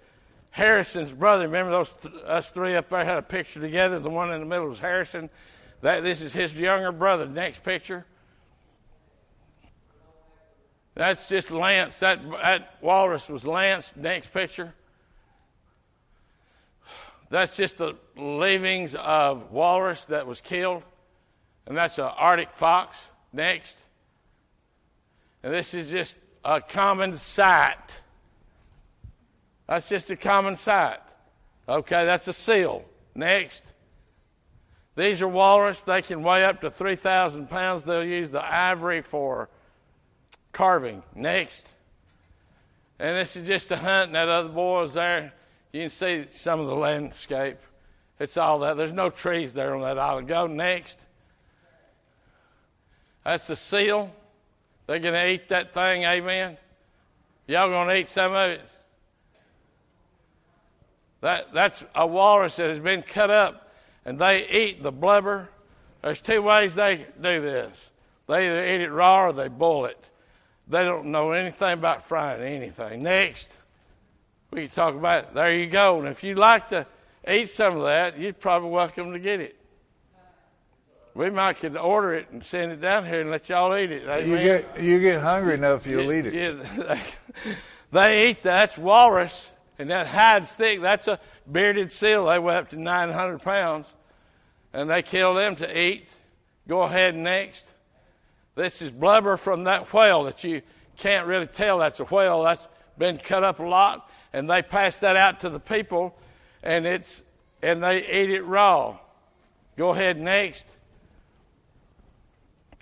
Harrison's 0.51 1.13
brother. 1.13 1.45
Remember 1.45 1.71
those 1.71 1.93
th- 2.03 2.15
us 2.27 2.51
three 2.51 2.75
up 2.75 2.89
there 2.89 3.05
had 3.05 3.19
a 3.19 3.23
picture 3.23 3.61
together. 3.61 3.99
The 3.99 4.11
one 4.11 4.33
in 4.33 4.41
the 4.41 4.47
middle 4.47 4.69
was 4.69 4.79
Harrison. 4.79 5.31
That 5.83 6.03
this 6.03 6.23
is 6.23 6.33
his 6.33 6.59
younger 6.59 6.93
brother. 6.93 7.27
Next 7.27 7.63
picture. 7.63 8.07
That's 10.95 11.29
just 11.29 11.51
Lance. 11.51 11.99
That, 11.99 12.21
that 12.43 12.77
walrus 12.81 13.29
was 13.29 13.47
Lance. 13.47 13.95
Next 13.97 14.33
picture. 14.33 14.75
That's 17.31 17.57
just 17.57 17.79
the 17.79 17.95
leavings 18.17 18.95
of 18.95 19.51
walrus 19.51 20.05
that 20.07 20.27
was 20.27 20.41
killed. 20.41 20.83
And 21.67 21.77
that's 21.77 21.99
an 21.99 22.05
Arctic 22.05 22.51
fox. 22.51 23.11
Next. 23.33 23.79
And 25.43 25.53
this 25.53 25.73
is 25.73 25.91
just 25.91 26.17
a 26.45 26.61
common 26.61 27.17
sight. 27.17 28.01
That's 29.69 29.89
just 29.89 30.11
a 30.11 30.17
common 30.17 30.57
sight. 30.57 31.01
Okay, 31.69 32.05
that's 32.05 32.29
a 32.29 32.33
seal. 32.33 32.85
Next. 33.15 33.65
These 34.97 35.23
are 35.23 35.29
walrus. 35.29 35.81
They 35.81 36.03
can 36.03 36.23
weigh 36.23 36.45
up 36.45 36.61
to 36.61 36.71
3,000 36.71 37.49
pounds. 37.49 37.85
They'll 37.85 38.05
use 38.05 38.31
the 38.31 38.45
ivory 38.45 39.01
for 39.01 39.49
carving. 40.53 41.03
Next. 41.15 41.69
And 42.99 43.17
this 43.17 43.37
is 43.37 43.47
just 43.47 43.71
a 43.71 43.77
hunt, 43.77 44.09
and 44.09 44.15
that 44.15 44.29
other 44.29 44.51
boy 44.51 44.85
is 44.85 44.95
there. 44.95 45.33
You 45.73 45.83
can 45.83 45.91
see 45.91 46.27
some 46.37 46.61
of 46.61 46.67
the 46.67 46.75
landscape. 46.75 47.59
It's 48.21 48.37
all 48.37 48.61
that. 48.61 48.77
There's 48.77 48.93
no 48.93 49.11
trees 49.11 49.55
there 49.55 49.75
on 49.75 49.81
that 49.83 49.99
island. 49.99 50.29
Go 50.29 50.47
next. 50.47 51.01
That's 53.25 53.49
a 53.51 53.57
seal. 53.57 54.13
They're 54.87 54.99
going 54.99 55.15
to 55.15 55.31
eat 55.31 55.49
that 55.49 55.75
thing, 55.75 56.05
amen? 56.05 56.59
Y'all 57.47 57.69
going 57.69 57.89
to 57.89 57.97
eat 57.97 58.11
some 58.11 58.35
of 58.35 58.51
it? 58.51 58.61
That, 61.21 61.53
that's 61.55 61.83
a 61.95 62.07
walrus 62.07 62.57
that 62.57 62.69
has 62.69 62.81
been 62.81 63.03
cut 63.03 63.31
up, 63.31 63.73
and 64.05 64.19
they 64.19 64.49
eat 64.49 64.83
the 64.83 64.91
blubber. 64.91 65.49
There's 66.03 66.21
two 66.21 66.43
ways 66.43 66.75
they 66.75 67.07
do 67.21 67.41
this 67.41 67.91
they 68.29 68.47
either 68.47 68.65
eat 68.65 68.81
it 68.81 68.91
raw 68.91 69.27
or 69.27 69.33
they 69.33 69.49
boil 69.49 69.87
it. 69.87 69.99
They 70.69 70.83
don't 70.85 71.07
know 71.07 71.33
anything 71.33 71.73
about 71.73 72.07
frying 72.07 72.41
anything. 72.43 73.03
Next, 73.03 73.51
we 74.51 74.63
can 74.63 74.71
talk 74.71 74.95
about 74.95 75.25
it. 75.25 75.35
There 75.35 75.53
you 75.55 75.67
go. 75.67 75.99
And 75.99 76.09
if 76.09 76.23
you'd 76.23 76.39
like 76.39 76.69
to 76.71 76.87
eat 77.29 77.51
some 77.51 77.77
of 77.77 77.83
that, 77.83 78.19
you're 78.19 78.33
probably 78.33 78.71
welcome 78.71 79.13
to 79.13 79.19
get 79.19 79.41
it. 79.41 79.57
We 81.15 81.29
might 81.29 81.59
could 81.59 81.77
order 81.77 82.15
it 82.15 82.31
and 82.31 82.43
send 82.43 82.73
it 82.73 82.81
down 82.81 83.05
here 83.05 83.21
and 83.21 83.31
let 83.31 83.49
y'all 83.49 83.77
eat 83.77 83.93
it. 83.93 84.09
Amen? 84.09 84.29
You 84.29 84.37
get 84.39 84.81
you 84.81 85.01
get 85.01 85.21
hungry 85.21 85.55
enough, 85.55 85.87
you'll 85.87 86.11
eat 86.13 86.27
it. 86.27 86.35
Yeah, 86.35 86.63
they, 86.77 87.01
they 87.93 88.31
eat 88.31 88.43
that. 88.45 88.57
That's 88.57 88.79
walrus, 88.79 89.51
and 89.79 89.91
that 89.91 90.07
hide's 90.07 90.55
thick. 90.55 90.81
That's 90.81 91.09
a 91.09 91.21
bearded 91.51 91.93
seal. 91.93 92.27
They 92.27 92.39
weigh 92.39 92.57
up 92.57 92.71
to 92.71 92.81
900 92.81 93.43
pounds, 93.43 93.87
and 94.73 94.89
they 94.89 95.03
kill 95.03 95.35
them 95.35 95.57
to 95.57 95.79
eat. 95.79 96.09
Go 96.67 96.83
ahead 96.83 97.15
next. 97.15 97.67
This 98.55 98.81
is 98.81 98.91
blubber 98.91 99.37
from 99.37 99.65
that 99.65 99.93
whale 99.93 100.25
that 100.25 100.45
you 100.45 100.63
can't 100.97 101.27
really 101.27 101.47
tell 101.47 101.79
that's 101.79 102.01
a 102.01 102.05
whale. 102.05 102.43
That's 102.43 102.69
been 102.97 103.19
cut 103.19 103.45
up 103.45 103.59
a 103.59 103.65
lot, 103.65 104.09
and 104.33 104.49
they 104.49 104.63
pass 104.63 104.99
that 105.01 105.17
out 105.17 105.41
to 105.41 105.51
the 105.51 105.61
people, 105.61 106.17
and 106.63 106.87
it's 106.87 107.23
and 107.63 107.83
they 107.83 107.99
eat 107.99 108.31
it 108.31 108.43
raw. 108.43 108.99
Go 109.77 109.91
ahead 109.91 110.19
next. 110.19 110.67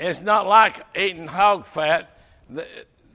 It's 0.00 0.22
not 0.22 0.46
like 0.46 0.82
eating 0.96 1.26
hog 1.26 1.66
fat. 1.66 2.18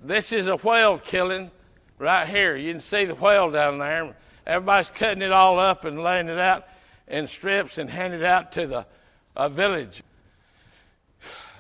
This 0.04 0.32
is 0.32 0.46
a 0.46 0.58
whale 0.58 1.00
killing 1.00 1.50
right 1.98 2.28
here. 2.28 2.56
You 2.56 2.72
can 2.74 2.80
see 2.80 3.06
the 3.06 3.16
whale 3.16 3.50
down 3.50 3.80
there. 3.80 4.16
Everybody's 4.46 4.92
cutting 4.92 5.24
it 5.24 5.32
all 5.32 5.60
up 5.60 5.84
and 5.84 6.04
laying 6.04 6.30
it 6.30 6.38
out 6.38 6.68
in 7.08 7.26
strips 7.26 7.80
and 7.80 7.90
handing 7.90 8.20
it 8.20 8.26
out 8.26 8.52
to 8.52 8.68
the 8.68 9.50
village. 9.50 10.04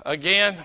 Again, 0.05 0.57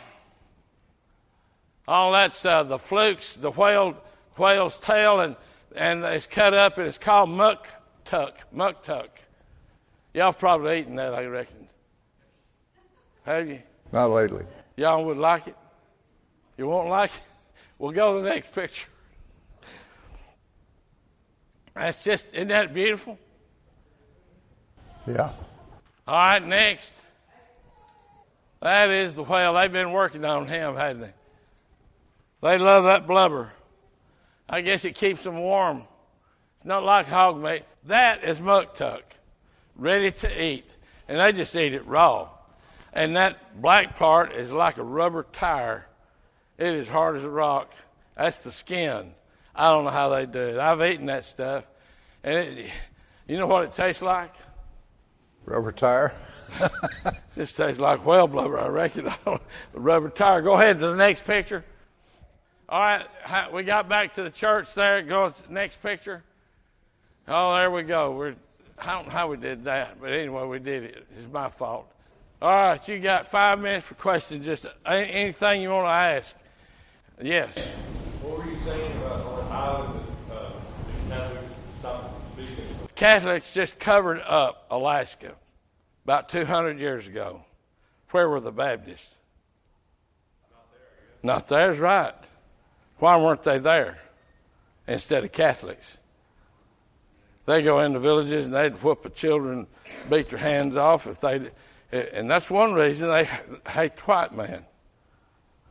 all 1.88 2.12
that's 2.12 2.44
uh, 2.44 2.62
the 2.62 2.79
flukes, 2.79 3.33
the 3.33 3.51
whale, 3.51 3.96
whale's 4.37 4.79
tail, 4.79 5.20
and, 5.20 5.37
and 5.75 6.05
it's 6.05 6.27
cut 6.27 6.53
up 6.53 6.77
and 6.77 6.87
it's 6.87 6.99
called 6.99 7.31
muck 7.31 7.66
tuck. 8.05 8.37
Muktuk. 8.55 9.09
Y'all 10.12 10.35
probably 10.35 10.81
eaten 10.81 10.96
that, 10.96 11.14
I 11.14 11.25
reckon. 11.25 11.68
Have 13.25 13.49
you? 13.49 13.61
Not 13.92 14.11
lately. 14.11 14.44
Y'all 14.76 15.05
would 15.05 15.18
like 15.18 15.46
it? 15.46 15.57
You 16.57 16.68
won't 16.68 16.88
like 16.88 17.11
it? 17.11 17.22
We'll 17.79 17.92
go 17.92 18.16
to 18.16 18.22
the 18.22 18.29
next 18.29 18.53
picture. 18.53 18.88
That's 21.74 22.03
just, 22.05 22.26
isn't 22.33 22.48
that 22.48 22.74
beautiful? 22.74 23.18
Yeah. 25.07 25.31
All 26.07 26.14
right, 26.14 26.44
next. 26.44 26.92
That 28.61 28.90
is 28.90 29.14
the 29.14 29.22
whale. 29.22 29.55
They've 29.55 29.72
been 29.72 29.92
working 29.92 30.24
on 30.24 30.46
him, 30.46 30.76
hadn't 30.76 31.03
they? 31.03 31.12
They 32.42 32.59
love 32.59 32.85
that 32.85 33.07
blubber. 33.07 33.53
I 34.48 34.61
guess 34.61 34.85
it 34.85 34.94
keeps 34.94 35.24
them 35.24 35.38
warm. 35.38 35.85
It's 36.57 36.66
not 36.66 36.85
like 36.85 37.07
hog 37.07 37.40
meat. 37.40 37.62
That 37.87 38.24
is 38.24 38.40
muktuk, 38.40 39.03
ready 39.76 40.11
to 40.11 40.44
eat. 40.44 40.68
And 41.09 41.18
they 41.18 41.33
just 41.33 41.57
eat 41.57 41.72
it 41.72 41.87
raw. 41.87 42.29
And 42.92 43.16
that 43.16 43.61
black 43.61 43.96
part 43.96 44.33
is 44.33 44.50
like 44.50 44.79
a 44.79 44.83
rubber 44.83 45.26
tire. 45.33 45.87
It 46.59 46.74
is 46.74 46.88
hard 46.88 47.16
as 47.16 47.24
a 47.24 47.31
rock. 47.31 47.72
That's 48.16 48.40
the 48.40 48.50
skin. 48.50 49.12
I 49.55 49.70
don't 49.70 49.85
know 49.85 49.90
how 49.90 50.09
they 50.11 50.26
do 50.26 50.40
it. 50.40 50.59
I've 50.59 50.83
eaten 50.83 51.07
that 51.07 51.24
stuff. 51.24 51.64
And 52.22 52.37
it, 52.37 52.70
you 53.26 53.38
know 53.38 53.46
what 53.46 53.64
it 53.64 53.74
tastes 53.74 54.03
like? 54.03 54.35
Rubber 55.44 55.72
tire. 55.72 56.14
this 57.37 57.55
tastes 57.55 57.81
like 57.81 58.05
whale 58.05 58.26
blubber, 58.26 58.59
I 58.59 58.68
reckon. 58.68 59.12
rubber 59.72 60.11
tire. 60.11 60.42
Go 60.42 60.55
ahead 60.55 60.81
to 60.81 60.88
the 60.88 60.96
next 60.96 61.24
picture. 61.24 61.64
All 62.68 62.81
right, 62.81 63.53
we 63.53 63.64
got 63.64 63.88
back 63.88 64.14
to 64.14 64.22
the 64.22 64.31
church 64.31 64.74
there. 64.74 65.03
Go 65.03 65.31
to 65.31 65.42
the 65.42 65.53
next 65.53 65.83
picture. 65.83 66.22
Oh, 67.26 67.55
there 67.55 67.70
we 67.70 67.83
go. 67.83 68.12
We're, 68.12 68.37
I 68.79 68.92
don't 68.92 69.07
know 69.07 69.12
how 69.12 69.29
we 69.29 69.37
did 69.37 69.64
that, 69.64 70.00
but 70.00 70.12
anyway, 70.12 70.46
we 70.46 70.59
did 70.61 70.85
it. 70.85 71.07
It's 71.18 71.33
my 71.33 71.48
fault. 71.48 71.89
All 72.42 72.50
right, 72.50 72.88
you 72.88 72.98
got 73.00 73.31
five 73.31 73.59
minutes 73.59 73.85
for 73.87 73.94
questions. 73.96 74.46
Just 74.46 74.64
anything 74.87 75.61
you 75.61 75.68
want 75.68 75.85
to 75.87 75.90
ask. 75.90 76.35
Yes. 77.20 77.55
What 78.22 78.38
were 78.38 78.50
you 78.50 78.57
saying 78.64 78.96
about 78.96 79.26
on 79.26 79.37
the 79.37 79.55
island 79.55 80.00
that 80.29 80.37
uh, 80.37 80.50
Catholics 81.11 81.55
stopped 81.79 82.33
speaking? 82.33 82.64
Catholics 82.94 83.53
just 83.53 83.79
covered 83.79 84.20
up 84.20 84.66
Alaska 84.70 85.35
about 86.05 86.31
200 86.31 86.79
years 86.79 87.07
ago. 87.07 87.44
Where 88.11 88.26
were 88.26 88.40
the 88.40 88.53
Baptists? 88.53 89.14
Not 90.50 90.66
there. 90.70 91.35
Not 91.35 91.48
there's 91.48 91.79
right. 91.79 92.14
Why 93.00 93.18
weren't 93.18 93.42
they 93.42 93.59
there 93.59 93.98
instead 94.88 95.24
of 95.24 95.33
Catholics? 95.33 95.98
They 97.44 97.61
go 97.61 97.81
into 97.81 97.98
villages 97.98 98.46
and 98.46 98.55
they'd 98.55 98.83
whoop 98.83 99.03
the 99.03 99.11
children, 99.11 99.66
beat 100.09 100.31
their 100.31 100.38
hands 100.38 100.76
off 100.76 101.07
if 101.07 101.20
they, 101.20 101.50
and 101.92 102.31
that's 102.31 102.50
one 102.50 102.72
reason 102.72 103.09
they 103.09 103.29
hate 103.68 103.98
white 104.07 104.35
man. 104.35 104.64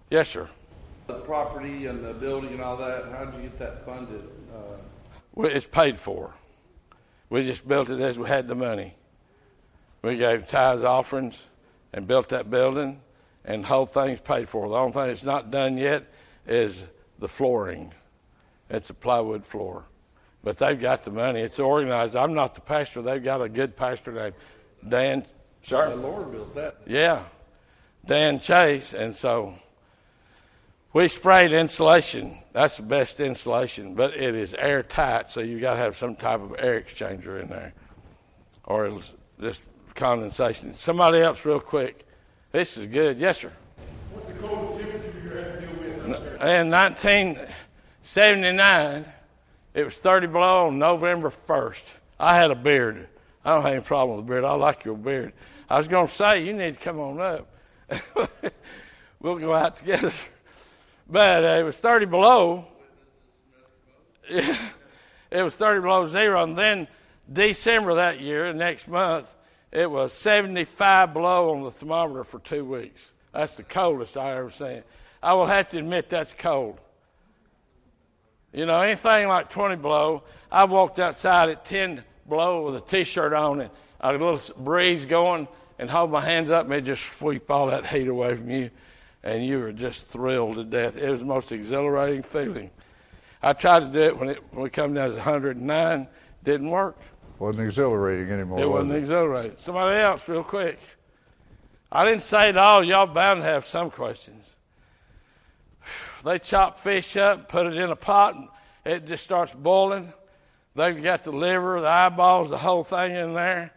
Yes, 0.10 0.30
sir. 0.30 0.50
The 1.08 1.16
property 1.16 1.88
and 1.88 2.04
the 2.04 2.14
building 2.14 2.52
and 2.54 2.62
all 2.62 2.78
that, 2.78 3.06
how'd 3.12 3.36
you 3.36 3.44
get 3.44 3.60
that 3.60 3.84
funded? 3.84 4.28
Uh, 4.54 4.78
Well, 5.34 5.50
it's 5.52 5.66
paid 5.68 5.98
for. 5.98 6.34
We 7.30 7.46
just 7.46 7.68
built 7.68 7.90
it 7.90 8.00
as 8.00 8.18
we 8.18 8.28
had 8.28 8.48
the 8.48 8.56
money. 8.56 8.96
We 10.02 10.18
gave 10.18 10.48
tithes, 10.48 10.84
offerings, 10.84 11.44
and 11.94 12.08
built 12.08 12.30
that 12.30 12.50
building, 12.50 13.02
and 13.46 13.64
the 13.64 13.68
whole 13.68 13.86
thing's 13.86 14.22
paid 14.22 14.50
for. 14.50 14.68
The 14.68 14.76
only 14.76 14.94
thing 14.94 15.08
that's 15.08 15.24
not 15.24 15.52
done 15.52 15.78
yet 15.78 16.12
is 16.48 16.86
the 17.20 17.28
flooring. 17.28 17.94
It's 18.70 18.90
a 18.90 18.94
plywood 18.94 19.46
floor. 19.46 19.86
But 20.44 20.58
they've 20.58 20.80
got 20.80 21.04
the 21.04 21.12
money. 21.12 21.42
It's 21.42 21.60
organized. 21.60 22.16
I'm 22.16 22.34
not 22.34 22.56
the 22.56 22.62
pastor. 22.62 23.02
They've 23.02 23.24
got 23.24 23.42
a 23.42 23.50
good 23.50 23.76
pastor 23.76 24.12
named 24.12 24.36
Dan. 24.88 25.26
The 25.62 25.68
Sir? 25.68 25.96
Lord 25.96 26.32
built 26.32 26.56
that. 26.56 26.78
Yeah. 26.86 27.24
Dan 28.06 28.40
Chase. 28.40 28.94
And 28.94 29.16
so 29.16 29.56
we 30.94 31.08
sprayed 31.08 31.52
insulation. 31.52 32.38
That's 32.52 32.78
the 32.78 32.84
best 32.84 33.20
insulation, 33.20 33.94
but 33.94 34.16
it 34.16 34.34
is 34.36 34.56
airtight, 34.56 35.30
so 35.30 35.42
you 35.42 35.60
got 35.60 35.74
to 35.74 35.80
have 35.80 35.96
some 35.96 36.16
type 36.16 36.42
of 36.42 36.56
air 36.58 36.82
exchanger 36.82 37.40
in 37.42 37.50
there, 37.50 37.74
or 38.66 38.88
it'll 38.88 39.04
just 39.40 39.62
condensation. 39.94 40.74
Somebody 40.74 41.20
else, 41.20 41.46
real 41.46 41.60
quick. 41.60 42.08
This 42.52 42.76
is 42.78 42.88
good. 42.88 43.20
Yes, 43.20 43.38
sir. 43.40 43.54
What's 44.12 44.26
the 44.28 44.34
coldest 44.34 44.80
temperature 44.80 45.20
you 45.24 45.30
had 45.30 45.60
to 45.60 45.68
deal 45.68 46.10
with? 46.10 46.42
In 46.42 46.72
1979, 46.72 49.06
it 49.76 49.84
was 49.84 49.98
30 49.98 50.28
below 50.28 50.68
on 50.68 50.80
November 50.80 51.30
1st. 51.30 51.84
I 52.20 52.36
had 52.36 52.50
a 52.50 52.56
beard. 52.56 53.08
I 53.50 53.56
don't 53.56 53.64
have 53.64 53.74
any 53.74 53.82
problem 53.82 54.18
with 54.18 54.26
a 54.26 54.30
beard. 54.30 54.44
I 54.44 54.54
like 54.54 54.86
your 54.86 54.96
beard. 54.96 55.34
I 55.68 55.80
was 55.80 55.88
going 55.88 56.08
to 56.08 56.14
say, 56.14 56.46
you 56.46 56.54
need 56.54 56.76
to 56.76 56.80
come 56.80 57.00
on 57.00 57.20
up. 57.20 57.48
we'll 59.20 59.40
go 59.40 59.56
out 59.56 59.78
together. 59.78 60.14
But 61.10 61.44
uh, 61.44 61.60
it 61.60 61.64
was 61.64 61.78
30 61.78 62.06
below. 62.06 62.68
It 65.32 65.44
was 65.44 65.54
30 65.54 65.82
below 65.82 66.08
zero. 66.08 66.42
And 66.42 66.58
then 66.58 66.88
December 67.32 67.94
that 67.96 68.20
year, 68.20 68.52
next 68.52 68.88
month, 68.88 69.32
it 69.72 69.90
was 69.90 70.12
75 70.12 71.14
below 71.14 71.52
on 71.52 71.62
the 71.62 71.70
thermometer 71.70 72.24
for 72.24 72.40
two 72.40 72.66
weeks. 72.66 73.12
That's 73.32 73.56
the 73.56 73.62
coldest 73.62 74.18
I 74.18 74.36
ever 74.38 74.50
seen. 74.50 74.82
I 75.22 75.36
will 75.36 75.46
have 75.46 75.70
to 75.70 75.78
admit 75.78 76.10
that's 76.10 76.34
cold. 76.34 76.80
You 78.52 78.66
know, 78.66 78.82
anything 78.82 79.28
like 79.28 79.52
20 79.52 79.76
below, 79.76 80.24
I've 80.52 80.72
walked 80.72 80.98
outside 80.98 81.50
at 81.50 81.64
10 81.64 82.04
below 82.30 82.66
with 82.66 82.76
a 82.76 82.82
t-shirt 82.82 83.34
on 83.34 83.62
and 83.62 83.70
a 84.00 84.12
little 84.12 84.40
breeze 84.58 85.06
going 85.06 85.48
and 85.78 85.90
hold 85.90 86.12
my 86.12 86.22
hands 86.22 86.52
up 86.52 86.66
and 86.66 86.74
it 86.74 86.82
just 86.82 87.04
sweep 87.18 87.50
all 87.50 87.68
that 87.68 87.86
heat 87.88 88.08
away 88.08 88.36
from 88.36 88.50
you 88.50 88.70
and 89.24 89.46
you 89.46 89.60
were 89.60 89.72
just 89.72 90.08
thrilled 90.08 90.56
to 90.56 90.64
death. 90.64 90.98
It 90.98 91.10
was 91.10 91.20
the 91.20 91.26
most 91.26 91.52
exhilarating 91.52 92.24
feeling. 92.24 92.72
I 93.42 93.54
tried 93.54 93.80
to 93.80 93.86
do 93.88 94.00
it 94.00 94.18
when, 94.18 94.30
it, 94.30 94.44
when 94.52 94.64
we 94.64 94.70
come 94.70 94.94
down 94.94 95.10
to 95.10 95.16
109. 95.16 96.08
Didn't 96.44 96.70
work. 96.70 96.98
Wasn't 97.38 97.64
exhilarating 97.64 98.32
anymore. 98.32 98.60
It 98.60 98.66
was 98.66 98.84
wasn't 98.84 98.96
exhilarating. 98.96 99.58
Somebody 99.60 99.98
else, 99.98 100.28
real 100.28 100.44
quick. 100.44 100.80
I 101.92 102.06
didn't 102.06 102.22
say 102.22 102.50
it 102.50 102.58
all. 102.58 102.84
Y'all 102.84 103.08
bound 103.08 103.42
to 103.42 103.46
have 103.46 103.66
some 103.66 103.92
questions. 103.92 104.52
They 106.24 106.38
chop 106.40 106.78
fish 106.78 107.16
up, 107.18 107.48
put 107.50 107.66
it 107.66 107.76
in 107.76 107.90
a 107.90 107.96
pot, 107.96 108.36
and 108.36 108.48
it 108.86 109.06
just 109.06 109.24
starts 109.24 109.54
boiling. 109.54 110.14
They've 110.80 111.04
got 111.04 111.26
the 111.26 111.34
liver, 111.34 111.82
the 111.82 111.90
eyeballs, 111.90 112.50
the 112.50 112.58
whole 112.58 112.86
thing 112.86 113.14
in 113.14 113.34
there. 113.34 113.72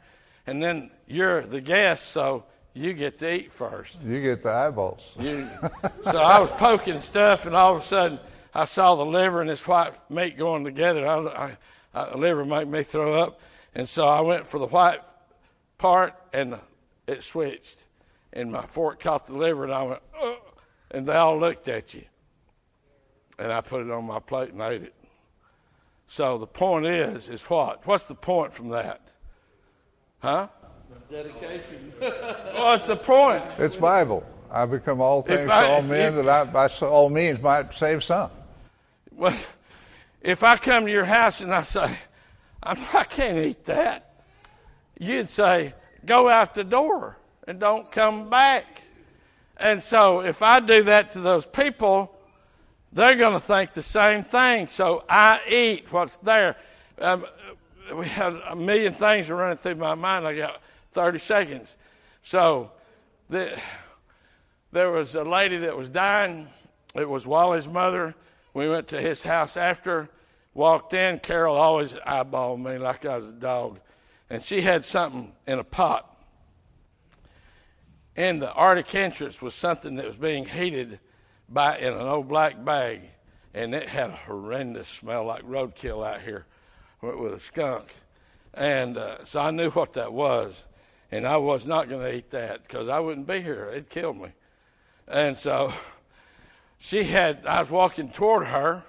And 0.46 0.62
then 0.62 0.92
you're 1.08 1.42
the 1.42 1.60
guest, 1.60 2.06
so 2.12 2.44
you 2.74 2.92
get 2.92 3.18
to 3.18 3.32
eat 3.32 3.52
first. 3.52 4.00
You 4.02 4.22
get 4.22 4.44
the 4.44 4.50
eyeballs. 4.50 5.16
You, 5.18 5.48
so 6.04 6.18
I 6.18 6.38
was 6.38 6.50
poking 6.52 7.00
stuff, 7.00 7.44
and 7.44 7.56
all 7.56 7.74
of 7.74 7.82
a 7.82 7.84
sudden 7.84 8.20
I 8.54 8.66
saw 8.66 8.94
the 8.94 9.04
liver 9.04 9.40
and 9.40 9.50
this 9.50 9.66
white 9.66 9.94
meat 10.12 10.38
going 10.38 10.64
together. 10.64 11.04
I, 11.04 11.16
I, 11.18 11.56
I, 11.92 12.16
liver 12.16 12.44
made 12.44 12.68
me 12.68 12.84
throw 12.84 13.14
up, 13.14 13.40
and 13.74 13.88
so 13.88 14.06
I 14.06 14.20
went 14.20 14.46
for 14.46 14.58
the 14.58 14.68
white 14.68 15.00
part, 15.78 16.14
and 16.32 16.56
it 17.08 17.24
switched, 17.24 17.84
and 18.32 18.52
my 18.52 18.64
fork 18.66 19.00
caught 19.00 19.26
the 19.26 19.34
liver, 19.34 19.64
and 19.64 19.72
I 19.72 19.82
went, 19.82 20.02
and 20.92 21.08
they 21.08 21.14
all 21.14 21.36
looked 21.36 21.66
at 21.66 21.94
you, 21.94 22.04
and 23.40 23.50
I 23.50 23.60
put 23.60 23.82
it 23.82 23.90
on 23.90 24.04
my 24.04 24.20
plate 24.20 24.52
and 24.52 24.62
ate 24.62 24.82
it. 24.82 24.94
So 26.12 26.36
the 26.36 26.46
point 26.46 26.84
is, 26.84 27.30
is 27.30 27.40
what? 27.44 27.86
What's 27.86 28.04
the 28.04 28.14
point 28.14 28.52
from 28.52 28.68
that? 28.68 29.00
Huh? 30.18 30.48
Dedication. 31.10 31.90
What's 32.54 32.86
the 32.86 32.96
point? 32.96 33.42
It's 33.56 33.78
Bible. 33.78 34.22
I 34.50 34.66
become 34.66 35.00
all 35.00 35.22
things 35.22 35.48
I- 35.48 35.62
to 35.62 35.68
all 35.70 35.82
men 35.82 36.12
if- 36.12 36.26
that 36.26 36.28
I, 36.28 36.44
by 36.44 36.68
all 36.86 37.08
means 37.08 37.40
might 37.40 37.72
save 37.72 38.04
some. 38.04 38.30
Well, 39.10 39.34
if 40.20 40.42
I 40.44 40.58
come 40.58 40.84
to 40.84 40.92
your 40.92 41.06
house 41.06 41.40
and 41.40 41.50
I 41.54 41.62
say, 41.62 41.96
I'm, 42.62 42.78
I 42.92 43.04
can't 43.04 43.38
eat 43.38 43.64
that, 43.64 44.12
you'd 45.00 45.30
say, 45.30 45.72
go 46.04 46.28
out 46.28 46.54
the 46.54 46.64
door 46.64 47.16
and 47.48 47.58
don't 47.58 47.90
come 47.90 48.28
back. 48.28 48.82
And 49.56 49.82
so 49.82 50.20
if 50.20 50.42
I 50.42 50.60
do 50.60 50.82
that 50.82 51.12
to 51.12 51.20
those 51.20 51.46
people, 51.46 52.14
they're 52.92 53.16
going 53.16 53.34
to 53.34 53.40
think 53.40 53.72
the 53.72 53.82
same 53.82 54.22
thing. 54.22 54.68
So 54.68 55.04
I 55.08 55.40
eat 55.48 55.86
what's 55.90 56.16
there. 56.18 56.56
Um, 56.98 57.24
we 57.96 58.06
had 58.06 58.34
a 58.48 58.54
million 58.54 58.92
things 58.92 59.30
running 59.30 59.56
through 59.56 59.76
my 59.76 59.94
mind. 59.94 60.26
I 60.26 60.36
got 60.36 60.60
30 60.92 61.18
seconds. 61.18 61.76
So 62.22 62.70
the, 63.30 63.58
there 64.72 64.90
was 64.90 65.14
a 65.14 65.24
lady 65.24 65.58
that 65.58 65.76
was 65.76 65.88
dying. 65.88 66.48
It 66.94 67.08
was 67.08 67.26
Wally's 67.26 67.66
mother. 67.66 68.14
We 68.54 68.68
went 68.68 68.88
to 68.88 69.00
his 69.00 69.22
house 69.22 69.56
after, 69.56 70.10
walked 70.52 70.92
in. 70.92 71.18
Carol 71.20 71.56
always 71.56 71.94
eyeballed 71.94 72.62
me 72.62 72.76
like 72.76 73.06
I 73.06 73.16
was 73.16 73.26
a 73.26 73.32
dog. 73.32 73.80
And 74.28 74.42
she 74.42 74.60
had 74.60 74.84
something 74.84 75.32
in 75.46 75.58
a 75.58 75.64
pot. 75.64 76.08
In 78.14 78.40
the 78.40 78.52
Arctic 78.52 78.94
entrance 78.94 79.40
was 79.40 79.54
something 79.54 79.94
that 79.96 80.06
was 80.06 80.16
being 80.16 80.44
heated 80.44 81.00
by 81.52 81.78
in 81.78 81.92
an 81.92 82.06
old 82.06 82.28
black 82.28 82.64
bag. 82.64 83.02
And 83.54 83.74
it 83.74 83.88
had 83.88 84.10
a 84.10 84.16
horrendous 84.16 84.88
smell 84.88 85.24
like 85.24 85.42
roadkill 85.42 86.06
out 86.06 86.22
here 86.22 86.46
with, 87.02 87.32
a 87.32 87.40
skunk. 87.40 87.94
And 88.54 88.96
uh, 88.96 89.24
so 89.24 89.40
I 89.40 89.50
knew 89.50 89.70
what 89.70 89.92
that 89.94 90.12
was. 90.12 90.64
And 91.10 91.26
I 91.26 91.36
was 91.36 91.66
not 91.66 91.88
going 91.88 92.02
to 92.02 92.14
eat 92.14 92.30
that 92.30 92.62
because 92.62 92.88
I 92.88 93.00
wouldn't 93.00 93.26
be 93.26 93.42
here. 93.42 93.68
It'd 93.70 93.90
kill 93.90 94.14
me. 94.14 94.28
And 95.06 95.36
so 95.36 95.72
she 96.78 97.04
had, 97.04 97.44
I 97.44 97.60
was 97.60 97.68
walking 97.68 98.10
toward 98.10 98.46
her, 98.46 98.84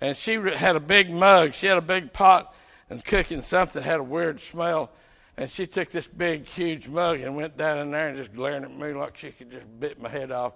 and 0.00 0.16
she 0.16 0.34
had 0.34 0.74
a 0.74 0.80
big 0.80 1.10
mug. 1.10 1.54
She 1.54 1.66
had 1.66 1.78
a 1.78 1.82
big 1.82 2.12
pot 2.12 2.52
and 2.90 3.04
cooking 3.04 3.42
something, 3.42 3.82
had 3.82 4.00
a 4.00 4.04
weird 4.04 4.40
smell. 4.40 4.90
And 5.36 5.48
she 5.48 5.66
took 5.66 5.90
this 5.90 6.08
big, 6.08 6.46
huge 6.46 6.88
mug 6.88 7.20
and 7.20 7.36
went 7.36 7.56
down 7.56 7.78
in 7.78 7.90
there 7.92 8.08
and 8.08 8.16
just 8.16 8.34
glaring 8.34 8.64
at 8.64 8.76
me 8.76 8.92
like 8.92 9.16
she 9.16 9.30
could 9.30 9.50
just 9.50 9.64
bit 9.80 10.00
my 10.00 10.08
head 10.08 10.30
off 10.30 10.52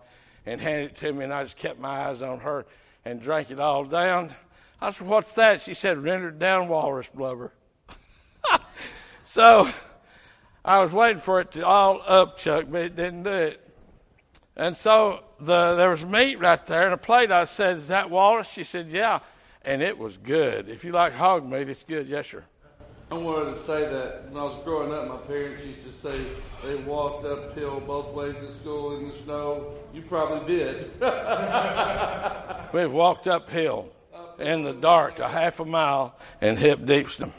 and 0.46 0.60
handed 0.60 0.92
it 0.92 0.96
to 0.98 1.12
me. 1.12 1.24
And 1.24 1.34
I 1.34 1.42
just 1.42 1.56
kept 1.56 1.78
my 1.78 2.08
eyes 2.08 2.22
on 2.22 2.40
her 2.40 2.64
and 3.04 3.20
drank 3.20 3.50
it 3.50 3.60
all 3.60 3.84
down. 3.84 4.34
I 4.80 4.90
said, 4.90 5.06
What's 5.06 5.34
that? 5.34 5.60
She 5.60 5.74
said, 5.74 6.02
Rendered 6.02 6.38
down 6.38 6.68
walrus 6.68 7.08
blubber. 7.12 7.52
so 9.24 9.68
I 10.64 10.80
was 10.80 10.92
waiting 10.92 11.20
for 11.20 11.40
it 11.40 11.52
to 11.52 11.66
all 11.66 12.02
up, 12.06 12.38
Chuck, 12.38 12.66
but 12.70 12.82
it 12.82 12.96
didn't 12.96 13.24
do 13.24 13.30
it. 13.30 13.62
And 14.56 14.76
so 14.76 15.24
the, 15.40 15.76
there 15.76 15.90
was 15.90 16.04
meat 16.04 16.36
right 16.36 16.64
there 16.66 16.86
in 16.86 16.92
a 16.92 16.98
plate. 16.98 17.30
I 17.30 17.44
said, 17.44 17.76
Is 17.76 17.88
that 17.88 18.10
walrus? 18.10 18.48
She 18.48 18.64
said, 18.64 18.88
Yeah. 18.88 19.20
And 19.62 19.82
it 19.82 19.98
was 19.98 20.16
good. 20.16 20.68
If 20.68 20.84
you 20.84 20.92
like 20.92 21.12
hog 21.12 21.44
meat, 21.44 21.68
it's 21.68 21.82
good. 21.82 22.06
Yes, 22.06 22.28
sir. 22.28 22.44
I 23.08 23.14
wanted 23.14 23.54
to 23.54 23.58
say 23.60 23.88
that 23.88 24.28
when 24.30 24.42
I 24.42 24.46
was 24.46 24.60
growing 24.64 24.92
up, 24.92 25.06
my 25.06 25.16
parents 25.32 25.64
used 25.64 25.84
to 25.84 25.92
say 26.08 26.20
they 26.64 26.74
walked 26.82 27.24
uphill 27.24 27.78
both 27.78 28.12
ways 28.12 28.34
to 28.34 28.52
school 28.52 28.98
in 28.98 29.08
the 29.08 29.14
snow. 29.14 29.74
You 29.94 30.02
probably 30.02 30.56
did. 30.56 30.90
We've 32.72 32.90
walked 32.90 33.28
uphill 33.28 33.92
in 34.40 34.62
the 34.62 34.72
dark 34.72 35.20
a 35.20 35.28
half 35.28 35.60
a 35.60 35.64
mile 35.64 36.16
in 36.40 36.56
hip 36.56 36.80
deepstem. 36.80 37.30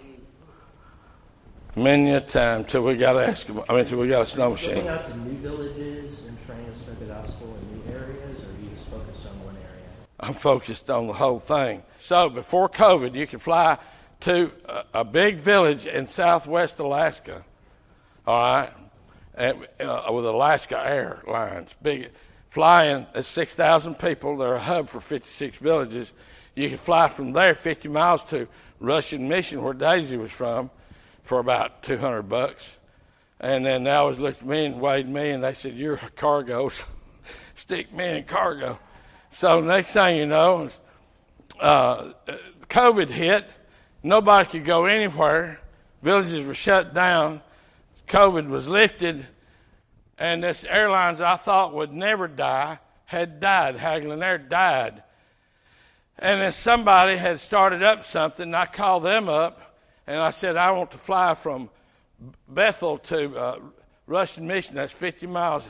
Many 1.75 2.13
a 2.13 2.21
time 2.21 2.63
till 2.63 2.84
we 2.84 2.95
got 2.95 3.17
a 3.17 3.30
Eskimo, 3.30 3.65
I 3.67 3.75
mean, 3.75 3.86
till 3.86 3.99
we 3.99 4.08
got 4.08 4.21
a 4.21 4.25
snow 4.25 4.51
machine. 4.51 4.75
Going 4.75 4.86
machine. 4.86 4.99
out 4.99 5.10
to 5.10 5.17
new 5.17 5.38
villages 5.38 6.25
and 6.27 6.38
trying 6.45 6.65
to 6.65 6.73
spread 6.73 6.99
the 6.99 7.06
gospel 7.06 7.56
in 7.62 7.77
new 7.77 7.93
areas, 7.93 8.41
or 8.41 8.45
are 8.45 8.63
you 8.63 8.69
just 8.73 8.88
focused 8.88 9.27
on 9.27 9.45
one 9.45 9.56
area? 9.58 9.84
I'm 10.21 10.34
focused 10.34 10.89
on 10.89 11.08
the 11.08 11.13
whole 11.13 11.39
thing. 11.39 11.84
So 11.99 12.30
before 12.30 12.69
COVID, 12.69 13.13
you 13.13 13.27
could 13.27 13.41
fly 13.41 13.77
to 14.21 14.51
a, 14.65 14.84
a 14.95 15.03
big 15.03 15.38
village 15.38 15.86
in 15.86 16.08
southwest 16.08 16.80
Alaska, 16.80 17.45
all 18.25 18.39
right, 18.39 18.73
and, 19.36 19.67
uh, 19.80 20.10
with 20.12 20.25
Alaska 20.25 20.84
Airlines. 20.86 21.75
Big 21.82 22.10
flying, 22.49 23.06
there's 23.13 23.27
6,000 23.27 23.95
people. 23.95 24.38
They're 24.38 24.56
a 24.56 24.60
hub 24.60 24.89
for 24.89 24.99
56 24.99 25.58
villages. 25.58 26.12
You 26.56 26.69
can 26.69 26.77
fly 26.77 27.08
from 27.08 27.34
there 27.34 27.53
50 27.53 27.88
miles 27.89 28.23
to 28.25 28.47
Russian 28.80 29.27
mission 29.27 29.62
where 29.62 29.73
Daisy 29.73 30.17
was 30.17 30.32
from 30.32 30.71
for 31.23 31.39
about 31.39 31.84
200 31.84 32.23
bucks. 32.23 32.77
And 33.39 33.65
then 33.65 33.84
they 33.84 33.91
always 33.91 34.17
looked 34.17 34.41
at 34.41 34.47
me 34.47 34.65
and 34.65 34.82
weighed 34.82 35.08
me, 35.08 35.30
and 35.30 35.43
they 35.43 35.53
said, 35.53 35.75
You're 35.75 35.97
cargo. 36.15 36.69
Stick 37.56 37.93
me 37.93 38.17
in 38.17 38.23
cargo. 38.23 38.80
So 39.30 39.62
next 39.62 39.93
thing 39.93 40.17
you 40.17 40.25
know, 40.25 40.69
uh, 41.60 42.13
COVID 42.69 43.10
hit. 43.10 43.47
Nobody 44.08 44.50
could 44.50 44.63
go 44.63 44.86
anywhere. 44.86 45.60
Villages 46.02 46.46
were 46.46 46.54
shut 46.54 46.93
down. 46.93 47.41
COVID 48.08 48.48
was 48.48 48.65
lifted. 48.65 49.26
And 50.17 50.41
this 50.41 50.63
airlines 50.63 51.20
I 51.20 51.36
thought 51.36 51.74
would 51.74 51.91
never 51.91 52.30
die 52.30 52.80
had 53.04 53.41
died. 53.41 53.76
Hageland 53.76 54.24
Air 54.24 54.38
died. 54.38 55.04
And 56.17 56.41
then 56.41 56.54
somebody 56.54 57.17
had 57.17 57.41
started 57.41 57.84
up 57.84 58.06
something. 58.06 58.56
I 58.56 58.65
called 58.65 59.04
them 59.04 59.28
up 59.28 59.78
and 60.08 60.22
I 60.22 60.30
said, 60.30 60.56
I 60.56 60.72
want 60.72 60.91
to 60.91 60.98
fly 60.98 61.34
from 61.34 61.70
Bethel 62.48 63.00
to 63.00 63.38
uh, 63.38 63.60
Russian 64.06 64.48
Mission. 64.48 64.76
That's 64.76 64.93
50 64.93 65.28
miles. 65.28 65.67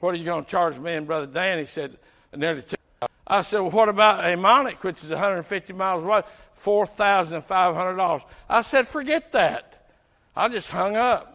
What 0.00 0.14
are 0.14 0.18
you 0.18 0.26
going 0.26 0.44
to 0.44 0.50
charge 0.50 0.78
me 0.78 0.92
and 0.92 1.06
Brother 1.06 1.26
Dan? 1.26 1.58
He 1.58 1.64
said, 1.64 1.96
nearly 2.36 2.60
two. 2.60 2.76
I 3.26 3.40
said, 3.40 3.60
well, 3.60 3.70
what 3.70 3.88
about 3.88 4.26
Aymonic, 4.26 4.84
which 4.84 5.02
is 5.02 5.10
150 5.10 5.72
miles 5.72 6.02
away? 6.02 6.22
$4,500. 6.62 8.24
I 8.48 8.62
said, 8.62 8.88
forget 8.88 9.32
that. 9.32 9.86
I 10.36 10.48
just 10.48 10.68
hung 10.68 10.96
up. 10.96 11.34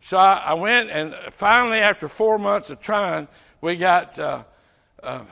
So 0.00 0.18
I, 0.18 0.36
I, 0.36 0.54
went, 0.54 0.90
and 0.90 1.14
finally, 1.30 1.78
after 1.78 2.08
four 2.08 2.38
months 2.38 2.70
of 2.70 2.80
trying, 2.80 3.26
we 3.60 3.76
got 3.76 4.18
uh, 4.18 4.44
uh, 5.02 5.24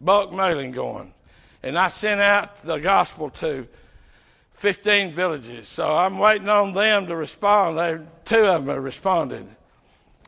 bulk 0.00 0.32
mailing 0.32 0.70
going. 0.70 1.12
And 1.62 1.78
I 1.78 1.88
sent 1.88 2.20
out 2.20 2.56
the 2.58 2.78
gospel 2.78 3.30
to 3.30 3.66
15 4.54 5.12
villages. 5.12 5.68
So 5.68 5.86
I'm 5.86 6.18
waiting 6.18 6.48
on 6.48 6.72
them 6.72 7.06
to 7.06 7.16
respond. 7.16 7.78
They, 7.78 7.98
two 8.24 8.44
of 8.44 8.64
them 8.64 8.74
have 8.74 8.82
responded. 8.82 9.46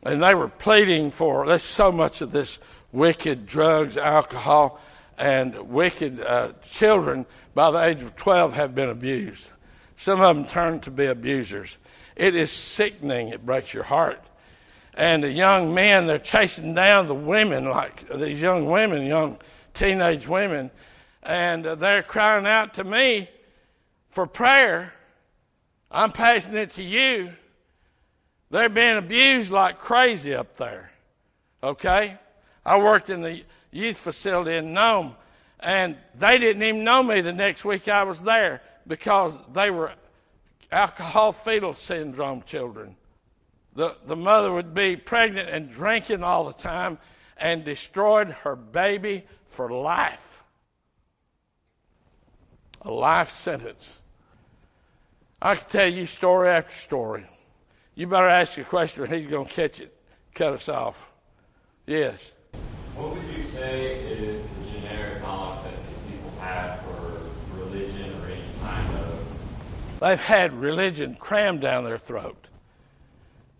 And 0.03 0.21
they 0.21 0.35
were 0.35 0.47
pleading 0.47 1.11
for, 1.11 1.45
there's 1.47 1.63
so 1.63 1.91
much 1.91 2.21
of 2.21 2.31
this 2.31 2.59
wicked 2.91 3.45
drugs, 3.45 3.97
alcohol, 3.97 4.79
and 5.17 5.69
wicked 5.69 6.21
uh, 6.21 6.53
children 6.71 7.25
by 7.55 7.71
the 7.71 7.83
age 7.83 8.03
of 8.03 8.15
12 8.15 8.53
have 8.53 8.75
been 8.75 8.89
abused. 8.89 9.49
Some 9.95 10.21
of 10.21 10.35
them 10.35 10.45
turn 10.45 10.79
to 10.81 10.91
be 10.91 11.05
abusers. 11.05 11.77
It 12.15 12.35
is 12.35 12.51
sickening. 12.51 13.29
It 13.29 13.45
breaks 13.45 13.73
your 13.73 13.83
heart. 13.83 14.21
And 14.93 15.23
the 15.23 15.31
young 15.31 15.73
men, 15.73 16.07
they're 16.07 16.19
chasing 16.19 16.73
down 16.73 17.07
the 17.07 17.15
women, 17.15 17.65
like 17.65 18.07
these 18.15 18.41
young 18.41 18.65
women, 18.67 19.05
young 19.05 19.37
teenage 19.73 20.27
women, 20.27 20.71
and 21.21 21.65
they're 21.65 22.03
crying 22.03 22.47
out 22.47 22.75
to 22.75 22.83
me 22.83 23.29
for 24.09 24.25
prayer. 24.25 24.93
I'm 25.91 26.11
passing 26.11 26.55
it 26.55 26.71
to 26.71 26.83
you. 26.83 27.33
They're 28.49 28.69
being 28.69 28.97
abused 28.97 29.51
like 29.51 29.77
crazy 29.77 30.33
up 30.33 30.57
there. 30.57 30.91
Okay? 31.61 32.17
I 32.65 32.77
worked 32.77 33.09
in 33.09 33.21
the 33.21 33.43
youth 33.77 33.97
facility 33.97 34.55
in 34.55 34.73
Nome, 34.73 35.15
and 35.59 35.95
they 36.15 36.37
didn't 36.37 36.63
even 36.63 36.83
know 36.83 37.03
me 37.03 37.21
the 37.21 37.33
next 37.33 37.63
week 37.63 37.87
I 37.87 38.03
was 38.03 38.21
there 38.21 38.61
because 38.87 39.37
they 39.53 39.69
were 39.69 39.93
alcohol 40.71 41.31
fetal 41.31 41.73
syndrome 41.73 42.41
children. 42.43 42.95
The, 43.75 43.95
the 44.05 44.15
mother 44.15 44.51
would 44.51 44.73
be 44.73 44.95
pregnant 44.95 45.49
and 45.49 45.69
drinking 45.69 46.23
all 46.23 46.45
the 46.45 46.53
time 46.53 46.97
and 47.37 47.63
destroyed 47.63 48.29
her 48.43 48.55
baby 48.55 49.23
for 49.45 49.69
life. 49.69 50.43
A 52.81 52.91
life 52.91 53.29
sentence. 53.29 53.99
I 55.41 55.55
can 55.55 55.69
tell 55.69 55.87
you 55.87 56.07
story 56.07 56.49
after 56.49 56.73
story. 56.73 57.25
You 57.93 58.07
better 58.07 58.27
ask 58.27 58.57
a 58.57 58.63
question 58.63 59.03
or 59.03 59.07
he's 59.07 59.27
going 59.27 59.47
to 59.47 59.53
catch 59.53 59.79
it, 59.79 59.95
cut 60.33 60.53
us 60.53 60.67
off. 60.67 61.09
Yes. 61.85 62.33
What 62.95 63.13
would 63.13 63.37
you 63.37 63.43
say 63.43 63.95
is 63.99 64.43
the 64.43 64.79
generic 64.79 65.21
knowledge 65.21 65.63
that 65.63 65.73
people 66.09 66.31
have 66.39 66.81
for 66.81 67.21
religion 67.57 68.11
or 68.21 68.27
any 68.27 68.41
kind 68.61 68.97
of? 68.97 69.99
They've 69.99 70.19
had 70.19 70.53
religion 70.53 71.15
crammed 71.15 71.61
down 71.61 71.83
their 71.83 71.97
throat. 71.97 72.47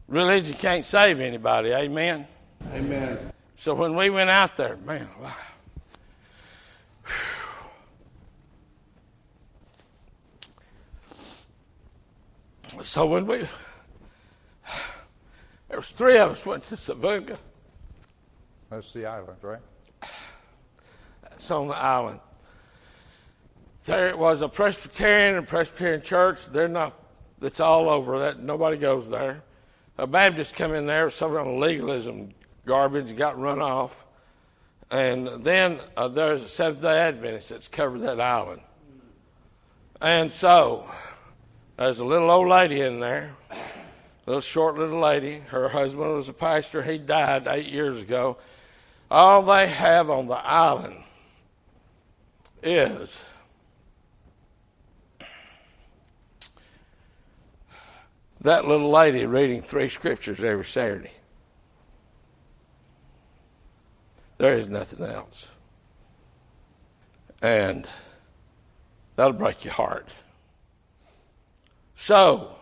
Religion 0.08 0.56
can't 0.56 0.86
save 0.86 1.20
anybody, 1.20 1.72
amen? 1.72 2.28
Amen. 2.74 3.18
So 3.58 3.74
when 3.74 3.96
we 3.96 4.10
went 4.10 4.30
out 4.30 4.56
there, 4.56 4.78
man, 4.78 5.08
wow. 5.22 5.34
So 12.84 13.06
when 13.06 13.26
we, 13.26 13.38
there 15.68 15.78
was 15.78 15.92
three 15.92 16.18
of 16.18 16.32
us 16.32 16.46
went 16.46 16.64
to 16.66 16.76
Savoonga. 16.76 17.38
That's 18.70 18.92
the 18.94 19.06
island, 19.06 19.38
right? 19.42 19.62
It's 21.32 21.52
on 21.52 21.68
the 21.68 21.76
island. 21.76 22.20
There 23.86 24.18
was 24.18 24.42
a 24.42 24.50
Presbyterian 24.50 25.36
and 25.36 25.48
Presbyterian 25.48 26.02
church. 26.02 26.48
They're 26.48 26.68
not. 26.68 27.00
It's 27.44 27.60
all 27.60 27.90
over. 27.90 28.18
That 28.20 28.40
nobody 28.40 28.76
goes 28.76 29.08
there. 29.10 29.44
A 30.00 30.08
Baptist 30.08 30.56
come 30.56 30.74
in 30.74 30.88
there, 30.88 31.12
some 31.12 31.36
kind 31.36 31.48
of 31.48 31.60
legalism 31.60 32.34
garbage, 32.66 33.16
got 33.16 33.40
run 33.40 33.62
off, 33.62 34.06
and 34.92 35.44
then 35.44 35.80
uh, 35.96 36.08
there's 36.08 36.44
a 36.44 36.50
Seventh 36.50 36.82
Day 36.82 37.00
Adventist 37.00 37.50
that's 37.50 37.68
covered 37.68 38.00
that 38.02 38.20
island. 38.20 38.62
And 40.02 40.32
so 40.32 40.90
there's 41.78 42.00
a 42.00 42.06
little 42.06 42.30
old 42.30 42.48
lady 42.48 42.82
in 42.82 43.00
there, 43.00 43.32
little 44.26 44.42
short 44.42 44.78
little 44.78 45.00
lady. 45.00 45.40
Her 45.50 45.70
husband 45.70 46.14
was 46.14 46.30
a 46.30 46.34
pastor. 46.34 46.84
He 46.84 46.98
died 46.98 47.48
eight 47.48 47.68
years 47.68 48.02
ago. 48.02 48.38
All 49.10 49.42
they 49.44 49.68
have 49.68 50.10
on 50.10 50.28
the 50.28 50.36
island 50.36 50.98
is 52.62 53.24
that 58.42 58.68
little 58.68 58.90
lady 58.90 59.26
reading 59.26 59.62
three 59.62 59.90
scriptures 59.90 60.44
every 60.44 60.66
Saturday. 60.66 61.12
There 64.38 64.58
is 64.58 64.68
nothing 64.68 65.04
else. 65.06 65.52
And 67.42 67.88
that'll 69.16 69.34
break 69.34 69.64
your 69.64 69.74
heart. 69.74 70.10
So, 71.96 72.56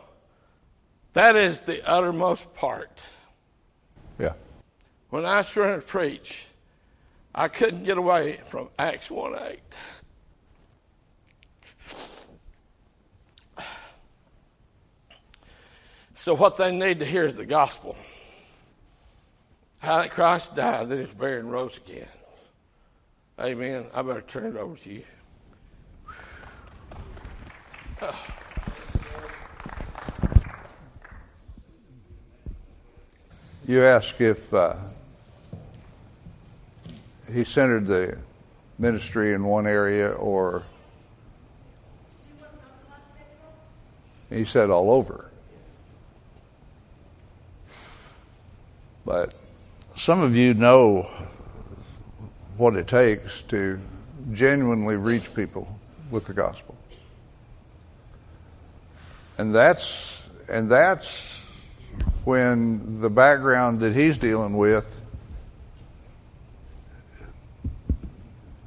that 1.14 1.36
is 1.36 1.62
the 1.62 1.88
uttermost 1.88 2.54
part. 2.54 3.02
When 5.16 5.26
I 5.26 5.44
started 5.44 5.76
to 5.78 5.82
preach, 5.82 6.48
I 7.34 7.48
couldn't 7.48 7.86
get 7.86 7.98
away 7.98 8.42
from 8.50 8.68
Acts 8.78 9.10
1 9.10 9.34
8. 13.58 13.64
So, 16.16 16.34
what 16.34 16.58
they 16.58 16.70
need 16.70 17.00
to 17.00 17.06
hear 17.06 17.24
is 17.24 17.38
the 17.38 17.46
gospel 17.46 17.96
how 19.80 20.00
that 20.00 20.12
Christ 20.12 20.54
died, 20.54 20.90
that 20.90 21.00
was 21.00 21.12
buried 21.12 21.40
and 21.40 21.50
rose 21.50 21.78
again. 21.78 22.10
Amen. 23.40 23.86
I 23.94 24.02
better 24.02 24.20
turn 24.20 24.48
it 24.48 24.58
over 24.58 24.76
to 24.76 24.90
you. 24.92 25.04
You 33.66 33.82
ask 33.82 34.20
if 34.20 34.54
uh, 34.54 34.76
he 37.32 37.44
centered 37.44 37.88
the 37.88 38.18
ministry 38.78 39.34
in 39.34 39.44
one 39.44 39.66
area 39.68 40.12
or 40.12 40.64
he 44.30 44.46
said 44.46 44.70
all 44.70 44.92
over. 44.92 45.32
But 49.06 49.34
some 49.96 50.22
of 50.22 50.36
you 50.36 50.54
know 50.54 51.10
what 52.58 52.76
it 52.76 52.88
takes 52.88 53.44
to 53.44 53.80
genuinely 54.32 54.98
reach 54.98 55.34
people 55.34 55.68
with 56.10 56.26
the 56.26 56.34
gospel. 56.34 56.76
And 59.38 59.54
that's 59.54 60.24
and 60.48 60.70
that's 60.70 61.44
when 62.24 63.02
the 63.02 63.10
background 63.10 63.80
that 63.82 63.94
he's 63.94 64.18
dealing 64.18 64.58
with 64.58 65.02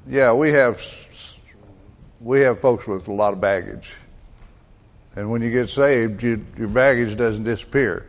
yeah, 0.08 0.32
we 0.32 0.52
have 0.52 0.82
we 2.20 2.40
have 2.40 2.60
folks 2.60 2.86
with 2.86 3.08
a 3.08 3.12
lot 3.12 3.32
of 3.32 3.40
baggage. 3.40 3.94
And 5.14 5.30
when 5.30 5.42
you 5.42 5.50
get 5.50 5.68
saved, 5.68 6.22
you, 6.22 6.44
your 6.56 6.68
baggage 6.68 7.16
doesn't 7.16 7.44
disappear. 7.44 8.06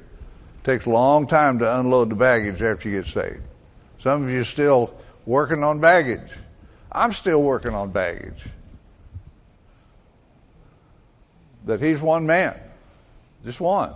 It 0.60 0.64
takes 0.64 0.86
a 0.86 0.90
long 0.90 1.28
time 1.28 1.60
to 1.60 1.80
unload 1.80 2.10
the 2.10 2.16
baggage 2.16 2.62
after 2.62 2.90
you 2.90 3.02
get 3.02 3.08
saved. 3.08 3.42
Some 4.00 4.24
of 4.24 4.30
you 4.30 4.42
are 4.42 4.46
still 4.46 4.94
working 5.26 5.64
on 5.64 5.80
baggage. 5.80 6.32
I'm 6.92 7.14
still 7.14 7.42
working 7.42 7.74
on 7.74 7.92
baggage. 7.92 8.46
that 11.66 11.82
he's 11.82 12.02
one 12.02 12.26
man, 12.26 12.60
just 13.44 13.62
one. 13.62 13.94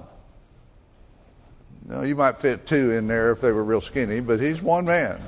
Now, 1.85 2.01
you 2.01 2.15
might 2.15 2.37
fit 2.37 2.65
two 2.65 2.91
in 2.91 3.07
there 3.07 3.31
if 3.31 3.41
they 3.41 3.51
were 3.51 3.63
real 3.63 3.81
skinny, 3.81 4.21
but 4.21 4.39
he's 4.39 4.61
one 4.61 4.85
man. 4.85 5.21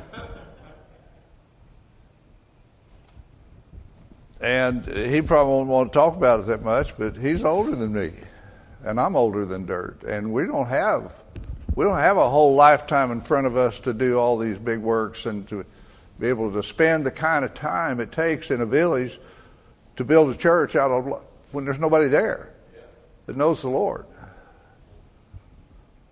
And 4.45 4.85
he 4.85 5.23
probably 5.23 5.55
won't 5.55 5.69
want 5.69 5.91
to 5.91 5.97
talk 5.97 6.15
about 6.15 6.41
it 6.41 6.45
that 6.45 6.61
much, 6.61 6.95
but 6.99 7.17
he's 7.17 7.43
older 7.43 7.75
than 7.75 7.91
me, 7.91 8.13
and 8.83 8.99
I'm 8.99 9.15
older 9.15 9.43
than 9.43 9.65
dirt, 9.65 10.03
and 10.03 10.31
we 10.31 10.45
don't 10.45 10.67
have 10.67 11.11
we 11.73 11.83
don't 11.83 11.97
have 11.97 12.17
a 12.17 12.29
whole 12.29 12.53
lifetime 12.53 13.11
in 13.11 13.21
front 13.21 13.47
of 13.47 13.57
us 13.57 13.79
to 13.79 13.91
do 13.91 14.19
all 14.19 14.37
these 14.37 14.59
big 14.59 14.77
works 14.77 15.25
and 15.25 15.47
to 15.49 15.65
be 16.19 16.27
able 16.27 16.51
to 16.51 16.61
spend 16.61 17.07
the 17.07 17.11
kind 17.11 17.43
of 17.43 17.55
time 17.55 17.99
it 17.99 18.11
takes 18.11 18.51
in 18.51 18.61
a 18.61 18.67
village 18.67 19.19
to 19.95 20.03
build 20.03 20.29
a 20.29 20.37
church 20.37 20.75
out 20.75 20.91
of 20.91 21.23
when 21.51 21.65
there's 21.65 21.79
nobody 21.79 22.07
there 22.07 22.51
that 23.25 23.35
knows 23.35 23.63
the 23.63 23.69
Lord. 23.69 24.05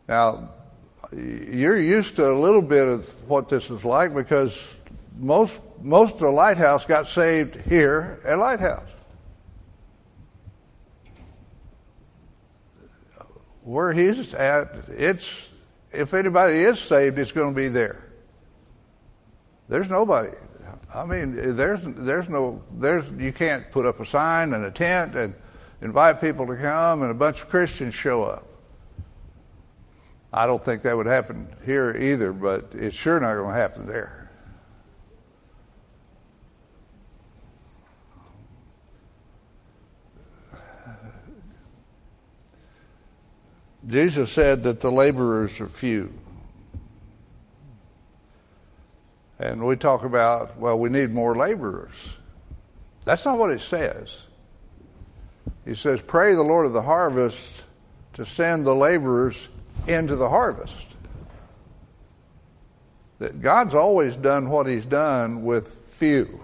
Now, 0.08 0.50
you're 1.12 1.78
used 1.78 2.16
to 2.16 2.32
a 2.32 2.34
little 2.34 2.64
bit 2.64 2.88
of 2.88 3.30
what 3.30 3.48
this 3.48 3.70
is 3.70 3.86
like 3.86 4.16
because 4.16 4.74
most 5.18 5.60
most 5.82 6.16
of 6.16 6.20
the 6.22 6.30
lighthouse 6.30 6.86
got 6.86 7.08
saved 7.08 7.56
here 7.62 8.20
at 8.26 8.40
Lighthouse. 8.40 8.90
Where 13.64 13.94
he's 13.94 14.34
at, 14.34 14.74
it's 14.90 15.50
if 15.92 16.14
anybody 16.14 16.60
is 16.60 16.80
saved, 16.80 17.18
it's 17.20 17.32
going 17.32 17.54
to 17.54 17.56
be 17.56 17.68
there. 17.68 18.04
There's 19.70 19.90
nobody. 19.90 20.32
I 20.94 21.06
mean, 21.06 21.56
there's 21.56 21.82
there's 21.84 22.30
no 22.30 22.62
there's 22.74 23.10
you 23.12 23.32
can't 23.32 23.70
put 23.72 23.86
up 23.86 24.00
a 24.00 24.06
sign 24.06 24.54
and 24.54 24.66
a 24.66 24.72
tent 24.72 25.16
and 25.16 25.34
invite 25.82 26.22
people 26.22 26.46
to 26.48 26.56
come 26.56 27.02
and 27.02 27.12
a 27.12 27.16
bunch 27.16 27.42
of 27.42 27.50
Christians 27.50 27.94
show 27.94 28.24
up. 28.24 28.48
I 30.32 30.48
don't 30.48 30.64
think 30.64 30.82
that 30.84 30.98
would 30.98 31.06
happen 31.06 31.48
here 31.66 31.96
either, 31.96 32.34
but 32.34 32.72
it's 32.74 32.96
sure 32.96 33.20
not 33.20 33.36
going 33.36 33.54
to 33.54 33.60
happen 33.60 33.86
there. 33.86 34.23
Jesus 43.88 44.32
said 44.32 44.64
that 44.64 44.80
the 44.80 44.92
laborers 44.92 45.60
are 45.60 45.68
few. 45.68 46.14
And 49.40 49.66
we 49.66 49.76
talk 49.76 50.04
about, 50.04 50.58
well, 50.58 50.80
we 50.80 50.90
need 50.90 51.12
more 51.12 51.36
laborers. 51.36 52.16
That's 53.04 53.26
not 53.26 53.38
what 53.38 53.52
it 53.52 53.60
says. 53.60 54.28
He 55.66 55.76
says, 55.76 56.02
Pray 56.02 56.34
the 56.34 56.44
Lord 56.44 56.66
of 56.66 56.74
the 56.74 56.82
harvest 56.82 57.64
to 58.14 58.26
send 58.26 58.66
the 58.66 58.76
laborers 58.76 59.50
into 59.88 60.16
the 60.16 60.30
harvest. 60.30 60.96
That 63.20 63.42
God's 63.42 63.76
always 63.76 64.16
done 64.16 64.50
what 64.50 64.68
He's 64.68 64.86
done 64.86 65.44
with 65.44 65.68
few. 65.88 66.42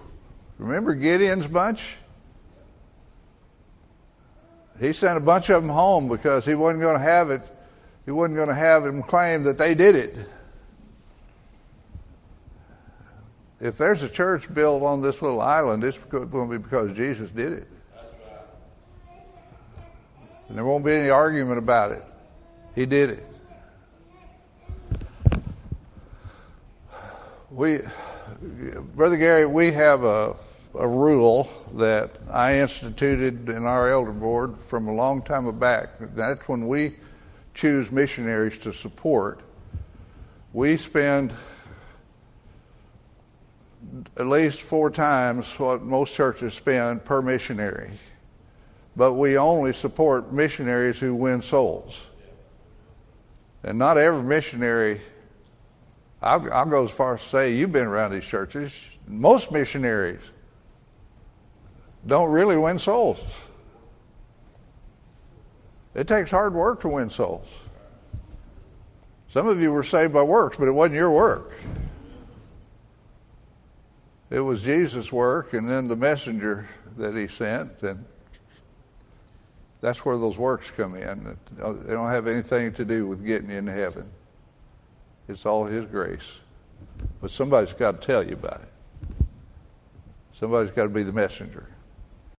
Remember 0.58 0.94
Gideon's 0.94 1.46
bunch? 1.46 1.96
He 4.80 4.94
sent 4.94 5.18
a 5.18 5.20
bunch 5.20 5.50
of 5.50 5.62
them 5.62 5.70
home 5.70 6.08
because 6.08 6.46
he 6.46 6.54
wasn't 6.54 6.80
going 6.80 6.96
to 6.96 7.02
have 7.02 7.30
it. 7.30 7.42
He 8.06 8.10
wasn't 8.10 8.36
going 8.36 8.48
to 8.48 8.54
have 8.54 8.82
them 8.82 9.02
claim 9.02 9.42
that 9.44 9.58
they 9.58 9.74
did 9.74 9.94
it. 9.94 10.16
If 13.60 13.76
there's 13.76 14.02
a 14.02 14.08
church 14.08 14.52
built 14.52 14.82
on 14.82 15.02
this 15.02 15.20
little 15.20 15.42
island, 15.42 15.84
it's 15.84 15.98
going 15.98 16.30
to 16.30 16.46
be 16.46 16.56
because 16.56 16.96
Jesus 16.96 17.30
did 17.30 17.52
it. 17.52 17.68
And 20.48 20.56
there 20.56 20.64
won't 20.64 20.84
be 20.84 20.92
any 20.92 21.10
argument 21.10 21.58
about 21.58 21.92
it. 21.92 22.02
He 22.74 22.86
did 22.86 23.10
it. 23.10 23.26
We, 27.50 27.80
Brother 28.94 29.18
Gary, 29.18 29.44
we 29.44 29.72
have 29.72 30.04
a 30.04 30.36
a 30.78 30.86
rule 30.86 31.50
that 31.74 32.10
I 32.30 32.60
instituted 32.60 33.48
in 33.48 33.64
our 33.64 33.90
elder 33.90 34.12
board 34.12 34.58
from 34.60 34.88
a 34.88 34.94
long 34.94 35.22
time 35.22 35.50
back. 35.58 35.90
That's 36.14 36.48
when 36.48 36.68
we 36.68 36.96
choose 37.54 37.90
missionaries 37.90 38.58
to 38.58 38.72
support. 38.72 39.40
We 40.52 40.76
spend 40.76 41.32
at 44.16 44.26
least 44.26 44.60
four 44.60 44.90
times 44.90 45.58
what 45.58 45.82
most 45.82 46.14
churches 46.14 46.54
spend 46.54 47.04
per 47.04 47.22
missionary. 47.22 47.90
But 48.96 49.14
we 49.14 49.38
only 49.38 49.72
support 49.72 50.32
missionaries 50.32 51.00
who 51.00 51.14
win 51.14 51.42
souls. 51.42 52.06
And 53.62 53.78
not 53.78 53.98
every 53.98 54.22
missionary, 54.22 55.00
I'll, 56.22 56.52
I'll 56.52 56.66
go 56.66 56.84
as 56.84 56.90
far 56.90 57.14
as 57.14 57.22
to 57.22 57.28
say, 57.28 57.54
you've 57.54 57.72
been 57.72 57.86
around 57.86 58.12
these 58.12 58.26
churches. 58.26 58.72
Most 59.06 59.52
missionaries 59.52 60.20
don't 62.06 62.30
really 62.30 62.56
win 62.56 62.78
souls. 62.78 63.18
It 65.94 66.06
takes 66.06 66.30
hard 66.30 66.54
work 66.54 66.80
to 66.80 66.88
win 66.88 67.10
souls. 67.10 67.46
Some 69.28 69.46
of 69.46 69.60
you 69.60 69.70
were 69.72 69.82
saved 69.82 70.12
by 70.12 70.22
works, 70.22 70.56
but 70.56 70.66
it 70.66 70.72
wasn't 70.72 70.96
your 70.96 71.10
work. 71.10 71.52
It 74.30 74.40
was 74.40 74.62
Jesus' 74.62 75.12
work 75.12 75.52
and 75.52 75.68
then 75.68 75.88
the 75.88 75.96
messenger 75.96 76.66
that 76.96 77.16
he 77.16 77.28
sent, 77.28 77.82
and 77.82 78.04
that's 79.80 80.04
where 80.04 80.16
those 80.16 80.36
works 80.36 80.70
come 80.70 80.94
in. 80.94 81.36
They 81.56 81.92
don't 81.92 82.10
have 82.10 82.26
anything 82.26 82.72
to 82.74 82.84
do 82.84 83.06
with 83.06 83.24
getting 83.24 83.50
you 83.50 83.56
into 83.56 83.72
heaven. 83.72 84.08
It's 85.28 85.46
all 85.46 85.64
His 85.64 85.86
grace. 85.86 86.40
But 87.20 87.30
somebody's 87.30 87.72
got 87.72 88.00
to 88.00 88.06
tell 88.06 88.22
you 88.22 88.34
about 88.34 88.62
it. 88.62 89.26
Somebody's 90.32 90.72
got 90.72 90.84
to 90.84 90.88
be 90.88 91.02
the 91.02 91.12
messenger. 91.12 91.66